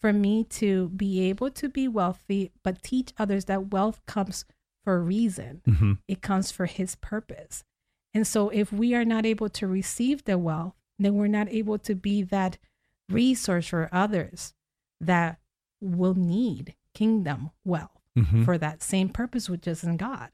[0.00, 4.44] for me to be able to be wealthy, but teach others that wealth comes
[4.88, 5.60] for a reason.
[5.68, 5.92] Mm-hmm.
[6.08, 7.62] It comes for his purpose.
[8.14, 11.78] And so if we are not able to receive the wealth, then we're not able
[11.80, 12.56] to be that
[13.10, 14.54] resource for others
[14.98, 15.40] that
[15.82, 18.44] will need kingdom wealth Mm-hmm.
[18.44, 20.30] for that same purpose which is in God.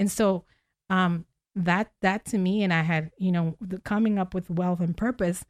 [0.00, 0.44] And so
[0.88, 4.80] um that that to me and I had, you know, the coming up with wealth
[4.80, 5.44] and purpose,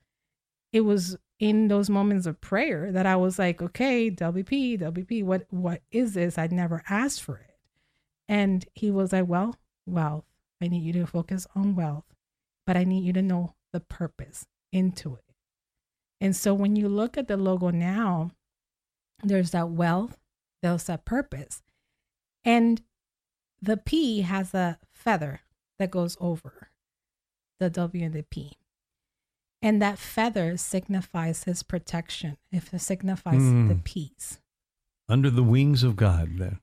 [0.73, 5.47] it was in those moments of prayer that I was like, okay, WP, WP, what
[5.51, 6.37] what is this?
[6.37, 7.50] I'd never asked for it.
[8.31, 10.25] And he was like, well, wealth.
[10.63, 12.05] I need you to focus on wealth,
[12.65, 15.25] but I need you to know the purpose into it.
[16.21, 18.31] And so when you look at the logo now,
[19.25, 20.17] there's that wealth,
[20.63, 21.63] there's that purpose.
[22.45, 22.83] And
[23.61, 25.41] the P has a feather
[25.81, 26.69] that goes over
[27.59, 28.53] the W and the P.
[29.61, 32.37] And that feather signifies his protection.
[32.53, 33.69] If it signifies Mm.
[33.69, 34.39] the peace.
[35.09, 36.39] Under the wings of God.
[36.39, 36.61] Then.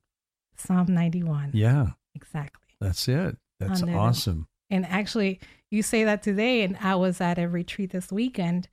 [0.57, 1.51] Psalm 91.
[1.53, 2.67] Yeah, Exactly.
[2.79, 3.37] that's it.
[3.59, 4.47] That's Under awesome.
[4.69, 5.39] And actually,
[5.71, 8.67] you say that today, and I was at a retreat this weekend,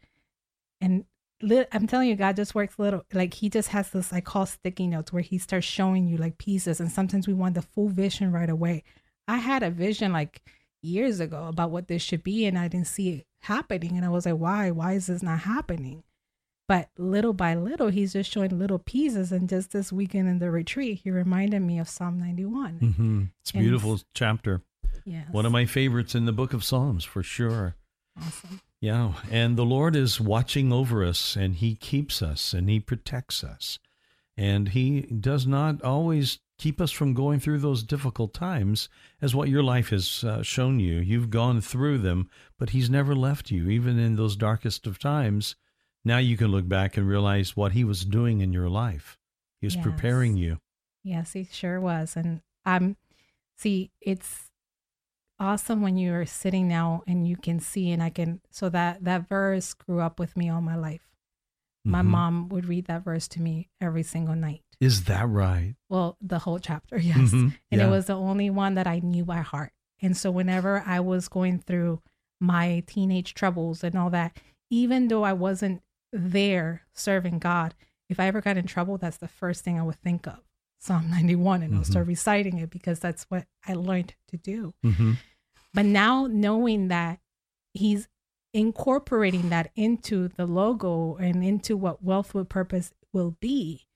[0.80, 1.04] and
[1.40, 3.04] li- I'm telling you, God just works little.
[3.12, 6.38] Like He just has this I call sticky notes where He starts showing you like
[6.38, 8.82] pieces, and sometimes we want the full vision right away.
[9.28, 10.42] I had a vision like
[10.82, 14.08] years ago about what this should be, and I didn't see it happening, and I
[14.10, 14.70] was like, why?
[14.70, 16.02] Why is this not happening?
[16.66, 20.50] But little by little, He's just showing little pieces, and just this weekend in the
[20.50, 22.78] retreat, He reminded me of Psalm 91.
[22.80, 23.22] Mm-hmm.
[23.42, 24.62] It's a beautiful chapter.
[25.04, 27.76] Yes, One of my favorites in the book of Psalms, for sure.
[28.18, 28.60] awesome.
[28.80, 33.42] Yeah, and the Lord is watching over us and he keeps us and he protects
[33.42, 33.78] us.
[34.36, 38.88] And he does not always keep us from going through those difficult times
[39.22, 40.96] as what your life has uh, shown you.
[41.00, 45.56] You've gone through them, but he's never left you even in those darkest of times.
[46.04, 49.16] Now you can look back and realize what he was doing in your life.
[49.60, 49.84] He was Yes.
[49.84, 50.58] preparing you.
[51.02, 52.16] Yes, he sure was.
[52.16, 52.96] And I'm,
[53.56, 54.50] see, it's
[55.38, 59.04] awesome when you are sitting now and you can see and I can so that
[59.04, 61.08] that verse grew up with me all my life.
[61.84, 62.06] My Mhm.
[62.06, 64.62] mom would read that verse to me every single night.
[64.80, 65.74] Is that right?
[65.88, 67.30] Well, the whole chapter, yes.
[67.32, 67.58] Mhm.
[67.70, 67.86] And Yeah.
[67.86, 69.72] it was the only one that I knew by heart.
[70.00, 72.02] And so whenever I was going through
[72.40, 74.36] my teenage troubles and all that,
[74.70, 75.82] even though I wasn't
[76.14, 77.74] there serving God,
[78.08, 80.38] if I ever got in trouble, that's the first thing I would think of.
[80.78, 81.86] Psalm 91 and I'll Mhm.
[81.86, 84.74] start reciting it because that's what I learned to do.
[84.84, 85.18] Mhm.
[85.72, 87.20] But now knowing that
[87.72, 88.06] he's
[88.52, 93.86] incorporating that into the logo and into what wealth with purpose will be,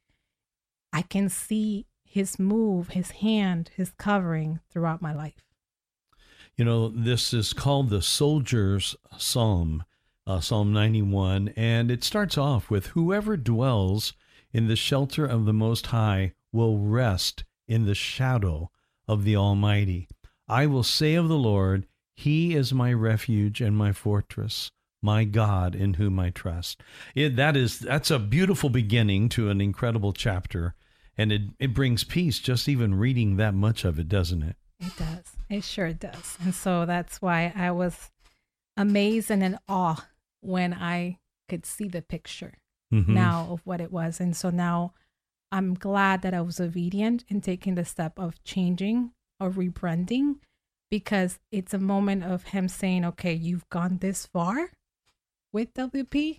[0.93, 5.45] I can see his move, his hand, his covering throughout my life.
[6.57, 9.85] You know, this is called the Soldier's Psalm,
[10.29, 14.13] uh, Psalm 91, and it starts off with Whoever dwells
[14.53, 18.71] in the shelter of the Most High will rest in the shadow
[19.09, 20.07] of the Almighty.
[20.47, 25.75] I will say of the Lord, He is my refuge and my fortress, my God
[25.75, 26.83] in whom I trust.
[27.15, 30.75] It, that is, that's a beautiful beginning to an incredible chapter,
[31.17, 34.57] and it, it brings peace just even reading that much of it, doesn't it?
[34.79, 35.37] It does.
[35.49, 36.37] It sure does.
[36.45, 38.11] And so that's why I was
[38.77, 40.07] amazed and in awe
[40.41, 42.59] when I could see the picture
[42.93, 43.09] Mhm.
[43.09, 44.21] now of what it was.
[44.21, 44.95] And so now
[45.51, 50.37] I'm glad that I was obedient in taking the step of changing or rebranding
[50.91, 54.73] because it's a moment of him saying, okay, you've gone this far
[55.53, 56.39] with WP.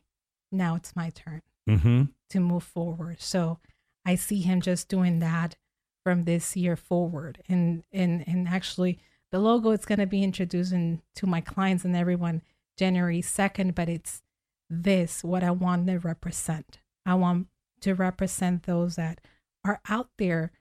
[0.51, 2.13] Now it's my turn Mhm.
[2.29, 3.19] to move forward.
[3.21, 3.59] So
[4.05, 5.55] I see him just doing that
[6.03, 7.43] from this year forward.
[7.47, 8.99] And and and actually
[9.31, 12.41] the logo is going to be introduced in, to my clients and everyone
[12.83, 14.21] January 2nd, but it's
[14.69, 16.79] this what I want to represent.
[17.05, 17.47] I want
[17.81, 19.19] to represent those that
[19.65, 20.51] are out there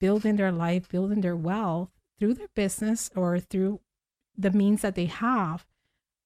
[0.00, 3.80] building their life, building their wealth through their business or through
[4.38, 5.66] the means that they have,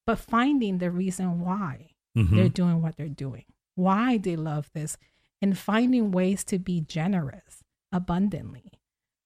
[0.06, 2.30] but finding the reason why Mhm.
[2.36, 3.44] they're doing what they're doing,
[3.74, 4.96] why they love this,
[5.42, 8.70] and finding ways to be generous abundantly.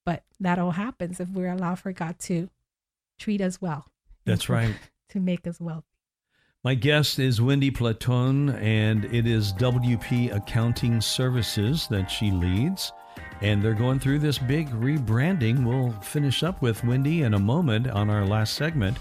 [0.06, 2.48] But that all happens if we allow for God to
[3.18, 3.90] treat us well.
[4.24, 4.74] That's right.
[5.10, 5.88] To make us wealthy.
[6.64, 12.90] My guest is Wendy Platon, and it is WP Accounting Services that she leads.
[13.42, 15.66] And they're going through this big rebranding.
[15.66, 18.96] We'll finish up with Wendy in a moment on our last segment.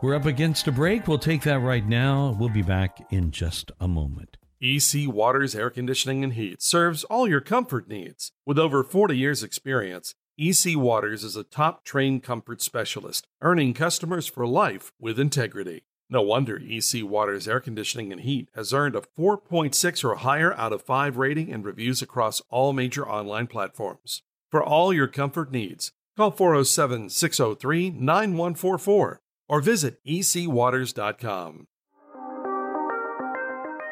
[0.00, 1.08] We're up against a break.
[1.08, 2.36] We'll take that right now.
[2.38, 4.36] We'll be back in just a moment.
[4.62, 8.30] EC Waters Air Conditioning and Heat serves all your comfort needs.
[8.46, 14.28] With over 40 years' experience, EC Waters is a top trained comfort specialist, earning customers
[14.28, 15.82] for life with integrity.
[16.12, 20.72] No wonder EC Waters Air Conditioning and Heat has earned a 4.6 or higher out
[20.72, 24.22] of 5 rating and reviews across all major online platforms.
[24.50, 31.68] For all your comfort needs, call 407 603 9144 or visit ecwaters.com.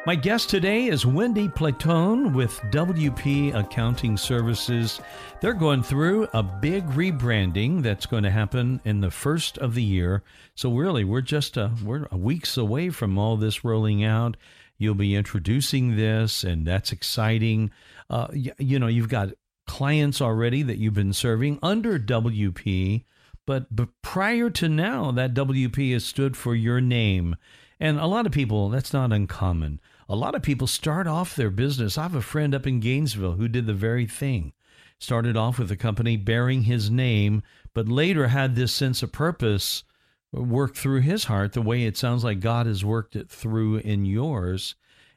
[0.05, 5.01] My guest today is Wendy Platon with WP Accounting Services.
[5.41, 9.83] They're going through a big rebranding that's going to happen in the first of the
[9.83, 10.23] year.
[10.55, 14.37] So really, we're just a, we're weeks away from all this rolling out.
[14.77, 17.69] You'll be introducing this, and that's exciting.
[18.09, 19.33] Uh, you, you know, you've got
[19.67, 23.03] clients already that you've been serving under WP,
[23.45, 27.35] but, but prior to now, that WP has stood for your name.
[27.79, 29.79] And a lot of people, that's not uncommon.
[30.09, 31.97] A lot of people start off their business.
[31.97, 34.53] I have a friend up in Gainesville who did the very thing.
[34.99, 37.41] Started off with a company bearing his name,
[37.73, 39.83] but later had this sense of purpose
[40.31, 44.05] work through his heart the way it sounds like God has worked it through in
[44.05, 44.75] yours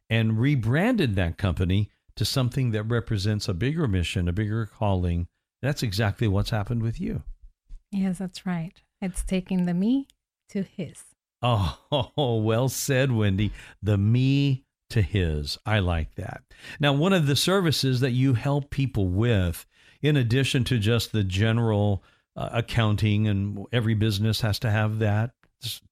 [0.09, 5.27] and rebranded that company to something that represents a bigger mission, a bigger calling.
[5.61, 7.23] That's exactly what's happened with you.
[7.91, 8.81] Yes, that's right.
[9.01, 10.07] It's taking the me
[10.51, 11.05] to his.
[11.43, 11.79] Oh,
[12.43, 13.53] well said, Wendy.
[13.83, 15.59] The me to his.
[15.65, 16.43] I like that.
[16.79, 19.67] Now, one of the services that you help people with,
[20.01, 22.05] in addition to just the general
[22.37, 25.33] uh, accounting, and every business has to have that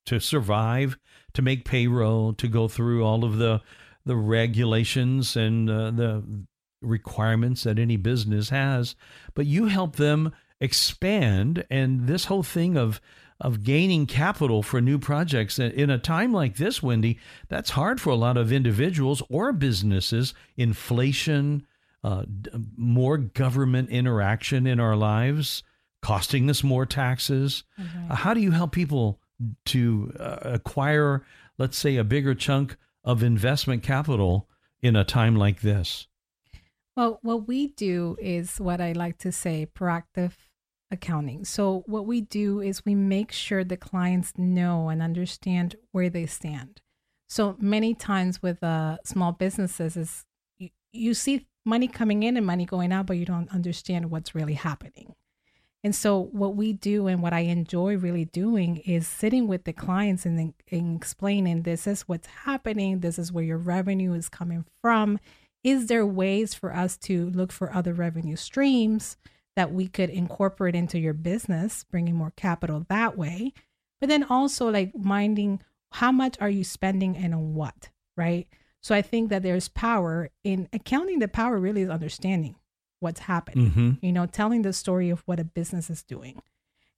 [0.06, 0.98] to survive,
[1.32, 3.60] to make payroll, to go through all of the
[4.06, 6.24] the regulations and uh, the
[6.80, 8.96] requirements that any business has,
[9.34, 13.00] but you help them expand and this whole thing of
[13.40, 15.58] of gaining capital for new projects.
[15.58, 17.18] In a time like this, Wendy,
[17.48, 20.34] that's hard for a lot of individuals or businesses.
[20.56, 21.66] Inflation,
[22.04, 22.24] uh,
[22.76, 25.62] more government interaction in our lives,
[26.02, 27.64] costing us more taxes.
[27.80, 28.12] Mm-hmm.
[28.12, 29.20] Uh, how do you help people
[29.66, 31.24] to uh, acquire,
[31.56, 34.48] let's say, a bigger chunk of investment capital
[34.82, 36.06] in a time like this?
[36.96, 40.32] Well, what we do is what I like to say proactive
[40.90, 41.44] accounting.
[41.44, 46.26] So, what we do is we make sure the clients know and understand where they
[46.26, 46.80] stand.
[47.28, 50.24] So, many times with uh, small businesses, is
[50.58, 54.34] you, you see money coming in and money going out, but you don't understand what's
[54.34, 55.14] really happening.
[55.82, 59.72] And so, what we do and what I enjoy really doing is sitting with the
[59.72, 64.64] clients and, and explaining this is what's happening, this is where your revenue is coming
[64.82, 65.18] from.
[65.62, 69.16] Is there ways for us to look for other revenue streams?
[69.56, 73.52] That we could incorporate into your business, bringing more capital that way.
[74.00, 78.46] But then also like minding how much are you spending and on what, right?
[78.80, 81.18] So I think that there's power in accounting.
[81.18, 82.56] The power really is understanding
[83.00, 83.90] what's happening, mm-hmm.
[84.02, 86.40] you know, telling the story of what a business is doing.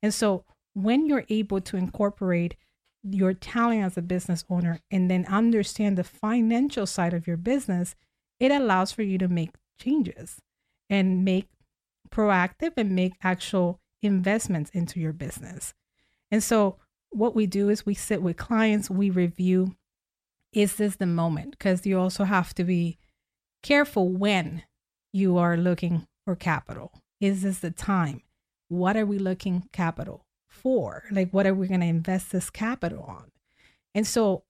[0.03, 0.45] And so
[0.75, 2.57] when you're able to incorporate
[3.03, 7.95] your talent as a business owner and then understand the financial side of your business,
[8.39, 10.41] it allows for you to make changes
[10.89, 11.49] and make
[12.13, 15.75] proactive and make actual investments into your business.
[16.31, 16.79] And so,
[17.11, 19.77] what we do is we sit with clients, we review
[20.53, 21.53] is this the moment?
[21.53, 22.99] Because you also have to be
[23.63, 24.63] careful when
[25.13, 26.93] you are looking for capital.
[27.21, 28.23] Is this the time?
[28.69, 31.05] What are we looking capital for?
[31.11, 33.31] Like, what are we going to invest this capital on?
[33.95, 34.45] And so,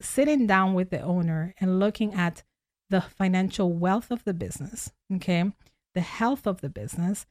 [0.00, 2.42] sitting down with the owner and looking at
[2.90, 5.52] the financial wealth of the business, okay,
[5.94, 7.26] the health of the business.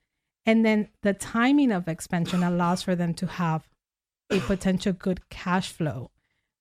[0.45, 3.67] And then the timing of expansion allows for them to have
[4.29, 6.11] a potential good cash flow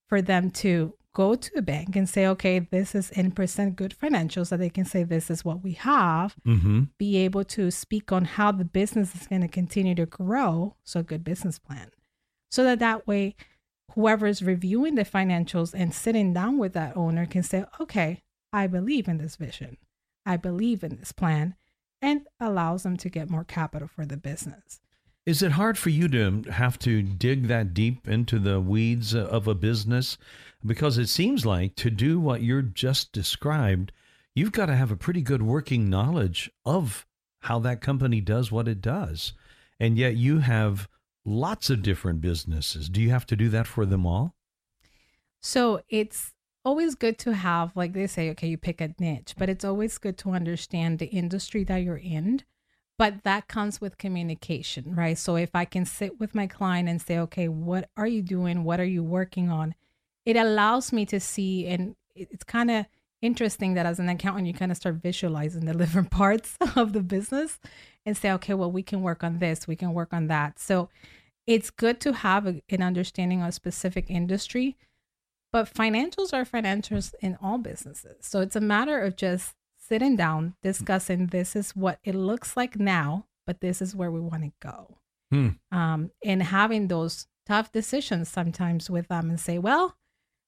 [0.09, 3.94] for them to go to a bank and say, okay, this is in percent good
[4.00, 6.84] financials, so they can say, this is what we have, mm-hmm.
[6.98, 10.76] be able to speak on how the business is going to continue to grow.
[10.84, 11.90] So, a good business plan.
[12.50, 13.34] So that that way,
[13.92, 18.22] whoever is reviewing the financials and sitting down with that owner can say, okay,
[18.53, 19.78] I believe in this vision.
[20.26, 21.57] I believe in this plan
[22.03, 24.80] and allows them to get more capital for the business.
[25.24, 29.46] Is it hard for you to have to dig that deep into the weeds of
[29.46, 30.18] a business?
[30.66, 33.92] Because it seems like to do what you're just described,
[34.34, 37.07] you've got to have a pretty good working knowledge of
[37.42, 39.32] how that company does what it does.
[39.78, 40.88] And yet you have
[41.24, 42.88] lots of different businesses.
[42.88, 44.34] Do you have to do that for them all?
[45.40, 46.32] So it's
[46.64, 49.98] always good to have, like they say, okay, you pick a niche, but it's always
[49.98, 52.42] good to understand the industry that you're in.
[52.98, 55.18] But that comes with communication, right?
[55.18, 58.64] So if I can sit with my client and say, okay, what are you doing?
[58.64, 59.74] What are you working on?
[60.24, 62.86] It allows me to see, and it's kind of
[63.20, 67.02] interesting that as an accountant, you kind of start visualizing the different parts of the
[67.02, 67.58] business
[68.04, 70.58] and say, okay, well, we can work on this, we can work on that.
[70.58, 70.88] So
[71.46, 74.76] it's good to have a, an understanding of a specific industry
[75.53, 78.16] but financials are financials in all businesses.
[78.20, 82.78] So it's a matter of just sitting down, discussing this is what it looks like
[82.78, 84.98] now, but this is where we want to go.
[85.30, 85.48] Hmm.
[85.70, 89.96] Um, and having those tough decisions sometimes with them and say, well,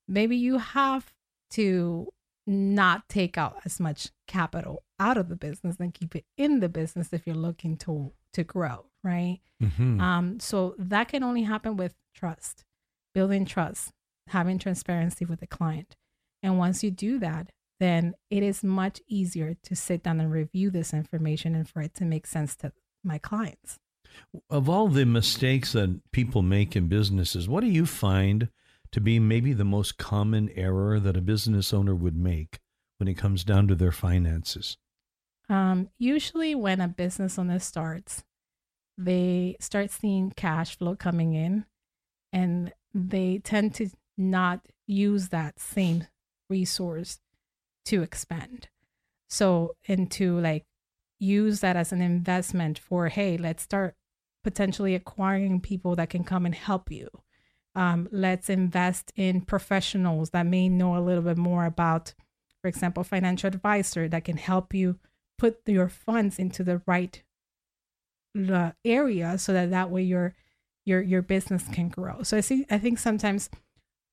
[0.09, 1.13] maybe you have
[1.51, 2.09] to
[2.47, 6.69] not take out as much capital out of the business and keep it in the
[6.69, 9.99] business if you're looking to to grow right mm-hmm.
[10.01, 12.65] um so that can only happen with trust
[13.15, 13.93] building trust
[14.29, 15.97] having transparency with the client.
[16.43, 17.51] And once you do that,
[17.81, 21.95] then it is much easier to sit down and review this information and for it
[21.95, 22.73] to make sense to
[23.03, 23.79] my clients.
[24.49, 28.49] Of all the mistakes that people make in businesses, what do you find
[28.93, 32.61] to be maybe the most common error that a business owner would make
[32.99, 34.77] when it comes down to their finances?
[35.49, 38.23] Um, usually, when a business owner starts,
[38.97, 41.65] they start seeing cash flow coming in
[42.33, 46.07] and they tend to not use that same
[46.49, 47.21] resource
[47.87, 48.69] to expand.
[49.29, 50.65] So, and to like
[51.19, 53.95] use that as an investment for, hey, let's start
[54.43, 57.09] potentially acquiring people that can come and help you.
[57.75, 62.15] Um, let's invest in professionals that may know a little bit more about,
[62.63, 64.99] for example, financial advisor that can help you
[65.39, 67.23] put your funds into the right
[68.51, 70.35] uh, area so that that way your
[70.85, 72.23] your your business can grow.
[72.23, 73.49] So I see I think sometimes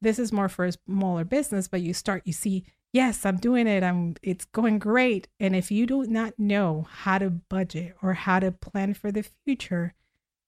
[0.02, 3.68] this is more for a smaller business, but you start, you see, yes, I'm doing
[3.68, 3.84] it.
[3.84, 5.28] I'm, it's going great.
[5.40, 9.26] And if you do not know how to budget or how to plan for the
[9.46, 9.94] future,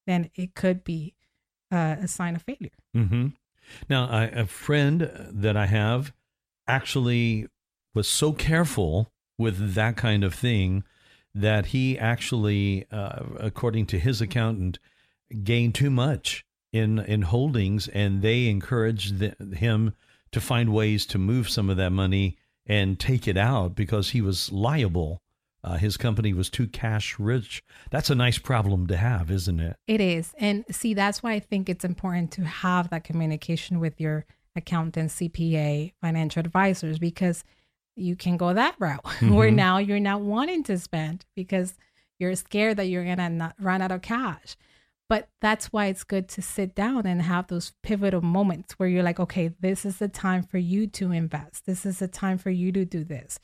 [0.08, 1.14] then it could be
[1.72, 2.72] uh, a sign of failure.
[2.96, 3.28] Mm-hmm.
[3.90, 6.14] Now, I, a friend that I have
[6.68, 7.48] actually
[7.94, 10.84] was so careful with that kind of thing
[11.34, 14.80] that he actually, uh, according to his accountant,
[15.44, 19.94] gained too much in in holdings, and they encouraged the, him
[20.32, 24.22] to find ways to move some of that money and take it out because he
[24.22, 25.22] was liable.
[25.64, 27.64] Uh, his company was too cash rich.
[27.90, 29.78] That's a nice problem to have, isn't it?
[29.88, 30.34] It is.
[30.38, 34.26] And see, that's why I think it's important to have that communication with your
[34.58, 37.46] accountant, CPA, financial advisors, because
[37.96, 39.34] you can go that route mm-hmm.
[39.34, 41.76] where now you're not wanting to spend because
[42.20, 44.58] you're scared that you're going to run out of cash.
[45.14, 49.04] But that's why it's good to sit down and have those pivotal moments where you're
[49.04, 51.68] like, okay, this is the time for you to invest.
[51.68, 53.38] This is the time for you to do this.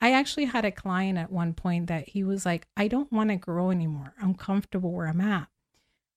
[0.00, 3.28] I actually had a client at one point that he was like, I don't want
[3.28, 4.14] to grow anymore.
[4.18, 5.48] I'm comfortable where I'm at.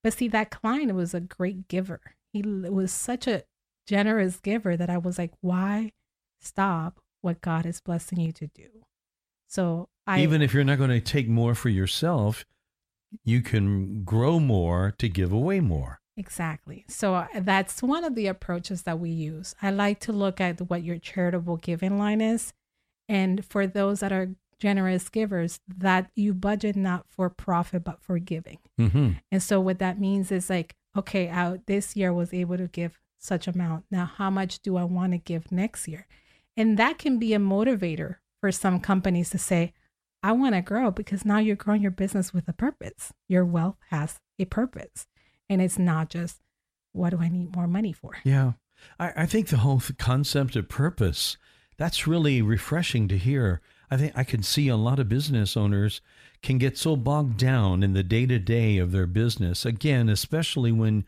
[0.02, 2.00] But see, that client was a great giver.
[2.32, 3.42] He was such a
[3.86, 5.92] generous giver that I was like, why
[6.40, 8.68] stop what God is blessing you to do?
[9.48, 12.46] So I, even if you're not going to take more for yourself,
[13.24, 16.00] you can grow more to give away more.
[16.16, 16.84] Exactly.
[16.88, 19.54] So uh, that's one of the approaches that we use.
[19.60, 22.52] I like to look at what your charitable giving line is.
[23.08, 28.18] And for those that are generous givers, that you budget not for profit, but for
[28.18, 28.58] giving.
[28.80, 29.12] Mm-hmm.
[29.32, 33.00] And so what that means is like, okay, out this year was able to give
[33.18, 33.84] such amount.
[33.90, 36.06] Now, how much do I want to give next year?
[36.56, 39.72] And that can be a motivator for some companies to say,
[40.24, 43.12] I want to grow because now you're growing your business with a purpose.
[43.28, 45.06] Your wealth has a purpose.
[45.50, 46.40] And it's not just,
[46.92, 48.12] what do I need more money for?
[48.24, 48.52] Yeah.
[48.98, 51.36] I, I think the whole concept of purpose,
[51.76, 53.60] that's really refreshing to hear.
[53.90, 56.00] I think I can see a lot of business owners
[56.40, 59.66] can get so bogged down in the day to day of their business.
[59.66, 61.04] Again, especially when,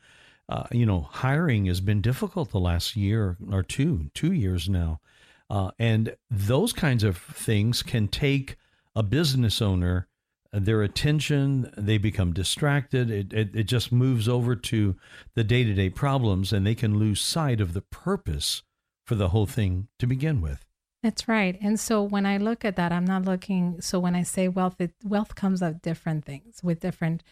[0.47, 5.01] uh, you know, hiring has been difficult the last year or two, two years now.
[5.49, 8.57] Uh, and those kinds of things can take
[8.97, 10.09] a business owner,
[10.53, 13.11] uh, their attention, they become distracted.
[13.11, 14.97] It, it, it just moves over to
[15.35, 18.63] the day to day problems, and they can lose sight of the purpose
[19.05, 20.65] for the whole thing to begin with.
[21.03, 21.57] That's right.
[21.61, 23.81] And so when I look at that, I'm not looking.
[23.81, 27.23] So when I say wealth, it, wealth comes of different things with different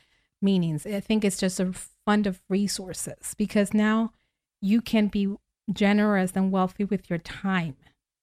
[0.43, 0.87] meanings.
[0.87, 1.73] I think it's just a
[2.05, 4.13] fund of resources because now
[4.61, 5.35] you can be
[5.73, 7.77] generous and wealthy with your time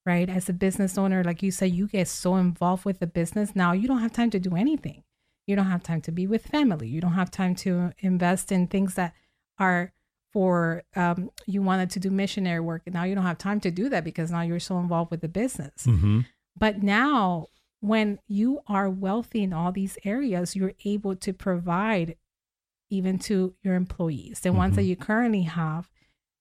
[0.05, 0.29] right?
[0.29, 3.71] As a business owner, like you said, you get so involved with the business now,
[3.73, 5.03] you don't have time to do anything.
[5.47, 6.87] You don't have time to be with family.
[6.87, 9.13] You don't have time to invest in things that
[9.59, 9.91] are
[10.31, 12.83] for um, you wanted to do missionary work.
[12.85, 15.21] And now you don't have time to do that because now you're so involved with
[15.21, 15.85] the business.
[15.85, 16.21] Mm-hmm.
[16.57, 17.47] But now,
[17.81, 22.15] when you are wealthy in all these areas, you're able to provide
[22.89, 24.87] even to your employees, the ones that Mhm.
[24.87, 25.89] you currently have.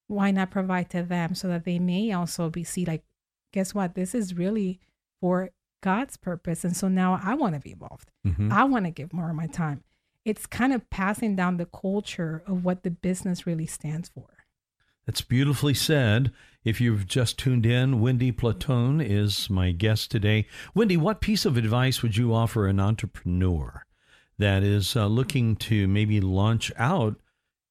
[0.07, 3.05] Why not provide to them so that they may also be see like,
[3.53, 3.95] guess what?
[3.95, 4.81] This is really
[5.21, 5.51] for
[5.83, 8.11] God's purpose, and so now I want to be involved.
[8.27, 8.53] Mm-hmm.
[8.53, 9.83] I want to give more of my time.
[10.25, 14.27] It's kind of passing down the culture of what the business really stands for.
[15.07, 16.31] That's beautifully said.
[16.63, 20.47] If you've just tuned in, Wendy Platone is my guest today.
[20.75, 23.87] Wendy, what piece of advice would you offer an entrepreneur
[24.39, 27.17] that is uh, looking to maybe launch out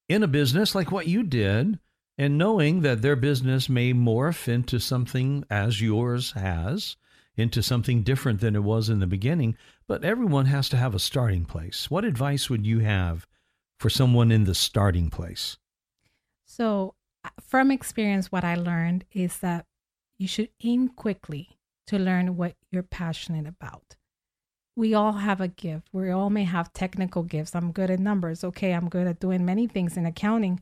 [0.07, 1.79] in a business like what you did
[2.19, 6.97] and knowing that their business may morph into something as yours has,
[7.37, 9.55] into something different than it was in the beginning,
[9.87, 11.89] but everyone has to have a starting place.
[11.89, 13.25] What advice would you have
[13.79, 15.55] for someone in the starting place?
[16.45, 16.93] So,
[17.23, 19.65] uh, from experience, what I learned is that
[20.17, 21.57] you should aim quickly
[21.87, 23.95] to learn what you're passionate about.
[24.75, 25.87] We all have a gift.
[25.93, 27.55] We all may have technical gifts.
[27.55, 28.43] I'm good at numbers.
[28.43, 30.59] Okay, I'm good at doing many things in accounting.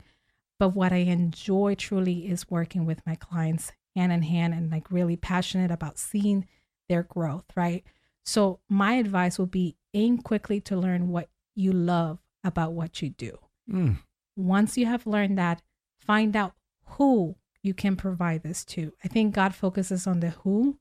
[0.58, 4.90] But what I enjoy truly is working with my clients hand in hand and like
[4.90, 6.46] really passionate about seeing
[6.88, 7.84] their growth, right?
[8.24, 13.10] So, my advice would be aim quickly to learn what you love about what you
[13.10, 13.38] do
[13.70, 13.98] Mm.
[14.36, 15.60] once you have learned that,
[15.98, 16.54] find out
[16.96, 18.92] who you can provide this to.
[19.04, 20.78] I think God focuses on the who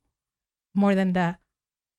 [0.73, 1.37] more than the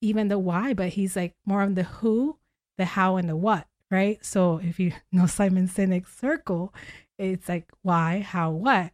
[0.01, 2.39] even the why, but he's like more on the who,
[2.79, 4.25] the how, and the what, right?
[4.25, 6.73] So if you know Simon Sinek's circle,
[7.19, 8.93] it's like why, how, what,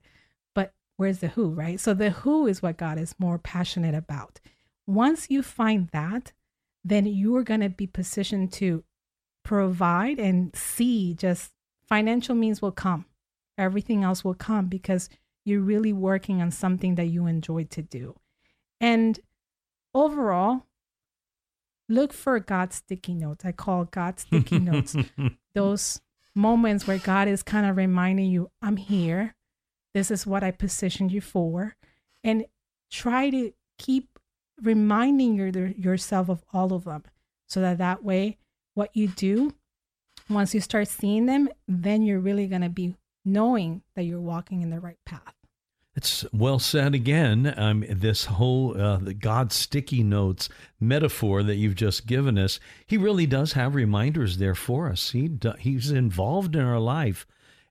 [0.55, 1.79] but where's the who, right?
[1.79, 4.41] So the who is what God is more passionate about.
[4.87, 6.33] Once you find that,
[6.85, 8.85] then you are going to be positioned to
[9.45, 11.53] provide and see just
[11.87, 13.07] financial means will come.
[13.57, 15.09] Everything else will come because
[15.45, 18.17] you're really working on something that you enjoy to do.
[18.81, 19.21] And
[19.95, 20.67] overall,
[21.89, 23.45] look for God's sticky notes.
[23.45, 24.97] I call God sticky notes
[25.55, 26.01] those
[26.35, 29.35] moments where God is kind of reminding you, I'm here.
[29.93, 31.77] This is what I positioned you for.
[32.23, 32.47] And
[32.91, 34.19] try to keep
[34.63, 37.05] reminding your, yourself of all of them
[37.49, 38.39] so that that way,
[38.75, 39.55] what you do,
[40.29, 44.63] once you start seeing them, then you're really going to be knowing that you're walking
[44.63, 45.35] in the right path.
[45.97, 47.55] It's well said again.
[47.57, 50.49] Um, this whole uh, the God sticky notes
[50.81, 55.11] metaphor that you've just given us, he really does have reminders there for us.
[55.11, 57.27] He do, he's involved in our life,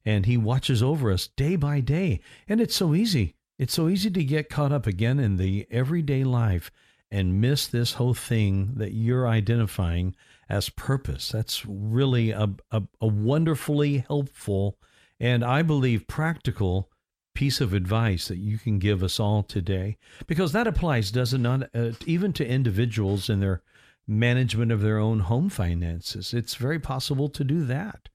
[0.05, 2.21] and he watches over us day by day.
[2.47, 3.35] And it's so easy.
[3.59, 6.71] It's so easy to get caught up again in the everyday life
[7.11, 10.15] and miss this whole thing that you're identifying
[10.49, 11.29] as purpose.
[11.29, 14.77] That's really a, a, a wonderfully helpful
[15.19, 16.89] and I believe practical
[17.33, 21.39] piece of advice that you can give us all today because that applies does it
[21.39, 23.61] not uh, even to individuals in their
[24.07, 28.09] management of their own home finances it's very possible to do that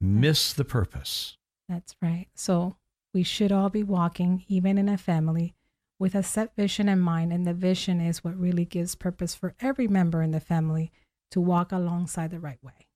[0.00, 1.38] miss the purpose
[1.68, 2.28] That's right.
[2.34, 2.76] So
[3.12, 5.54] we should all be walking, even in a family,
[5.98, 7.32] with a set vision in mind.
[7.32, 10.90] And the vision is what really gives purpose for every member in the family
[11.30, 12.86] to walk alongside the right way.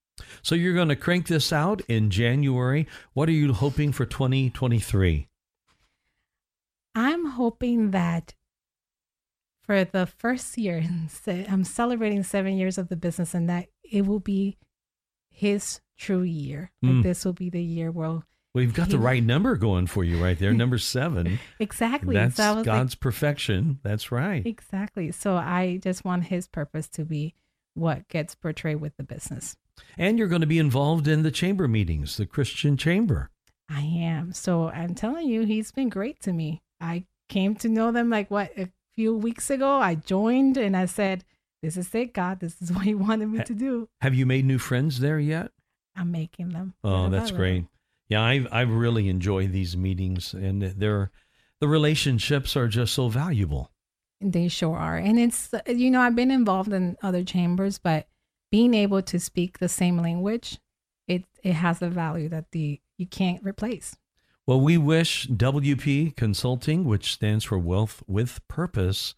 [0.40, 5.26] so you're going to crank this out in january what are you hoping for 2023
[6.94, 8.34] I'm hoping that
[9.62, 10.84] for the first year,
[11.26, 14.58] I'm celebrating seven years of the business, and that it will be
[15.30, 16.70] his true year.
[16.82, 17.02] Like Mm.
[17.02, 18.22] this will be the year where
[18.54, 22.14] well you've got the right number going for you right there number seven exactly.
[22.14, 25.10] that's so was like, god's perfection that's right exactly.
[25.12, 27.34] So I just want his purpose to be
[27.74, 29.56] what gets portrayed with the business.
[29.96, 33.30] and you're going to be involved in the chamber meetings the christian chamber
[33.70, 34.32] I am.
[34.34, 36.60] So I'm telling you, he's been great to me.
[36.82, 39.78] I came to know them like what a few weeks ago.
[39.80, 41.24] I joined and I said,
[41.62, 42.40] This is it, God.
[42.40, 43.88] This is what you wanted me to do.
[44.00, 45.52] have you made new friends there yet
[45.96, 46.74] I'm making them.
[46.82, 47.36] Oh, that's little.
[47.38, 47.66] great.
[48.08, 51.10] Yeah, I I really enjoy these meetings, and they're
[51.60, 53.70] the relationships are just so valuable.
[54.20, 54.96] They sure are.
[54.96, 58.06] And it's, you know, I've been involved in other chambers, but
[58.50, 60.58] being able to speak the same language,
[61.08, 63.96] it, it has a value that the you can't replace.
[64.46, 69.14] Well, we wish WP Consulting, which stands for Wealth with Purpose,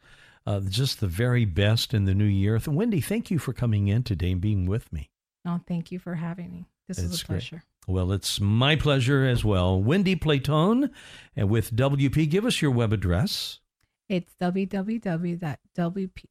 [0.47, 2.61] uh, just the very best in the new year.
[2.67, 5.09] Wendy, thank you for coming in today and being with me.
[5.47, 6.67] Oh, thank you for having me.
[6.89, 7.37] This is It's a great.
[7.37, 7.63] pleasure.
[7.87, 9.83] Well, it's my pleasure as well.
[9.83, 10.91] Wendy Platone,
[11.35, 13.61] and with WP, give us your web address.
[14.09, 15.57] It's www.wp,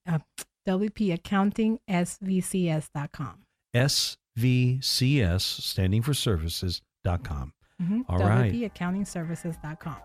[0.07, 0.19] uh,
[0.67, 3.35] wpaccountingsvcs.com.
[3.75, 7.53] SVCS, standing for services.com.
[7.81, 8.01] Mm-hmm.
[8.07, 8.51] All right.
[8.51, 9.95] WPAccountingservices.com.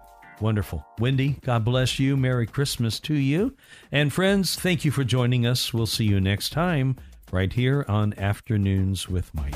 [0.41, 0.87] Wonderful.
[0.99, 2.17] Wendy, God bless you.
[2.17, 3.57] Merry Christmas to you.
[3.91, 5.75] And friends, thank you for joining us.
[5.75, 6.97] We'll see you next time
[7.33, 9.55] right here on Afternoons with Mike.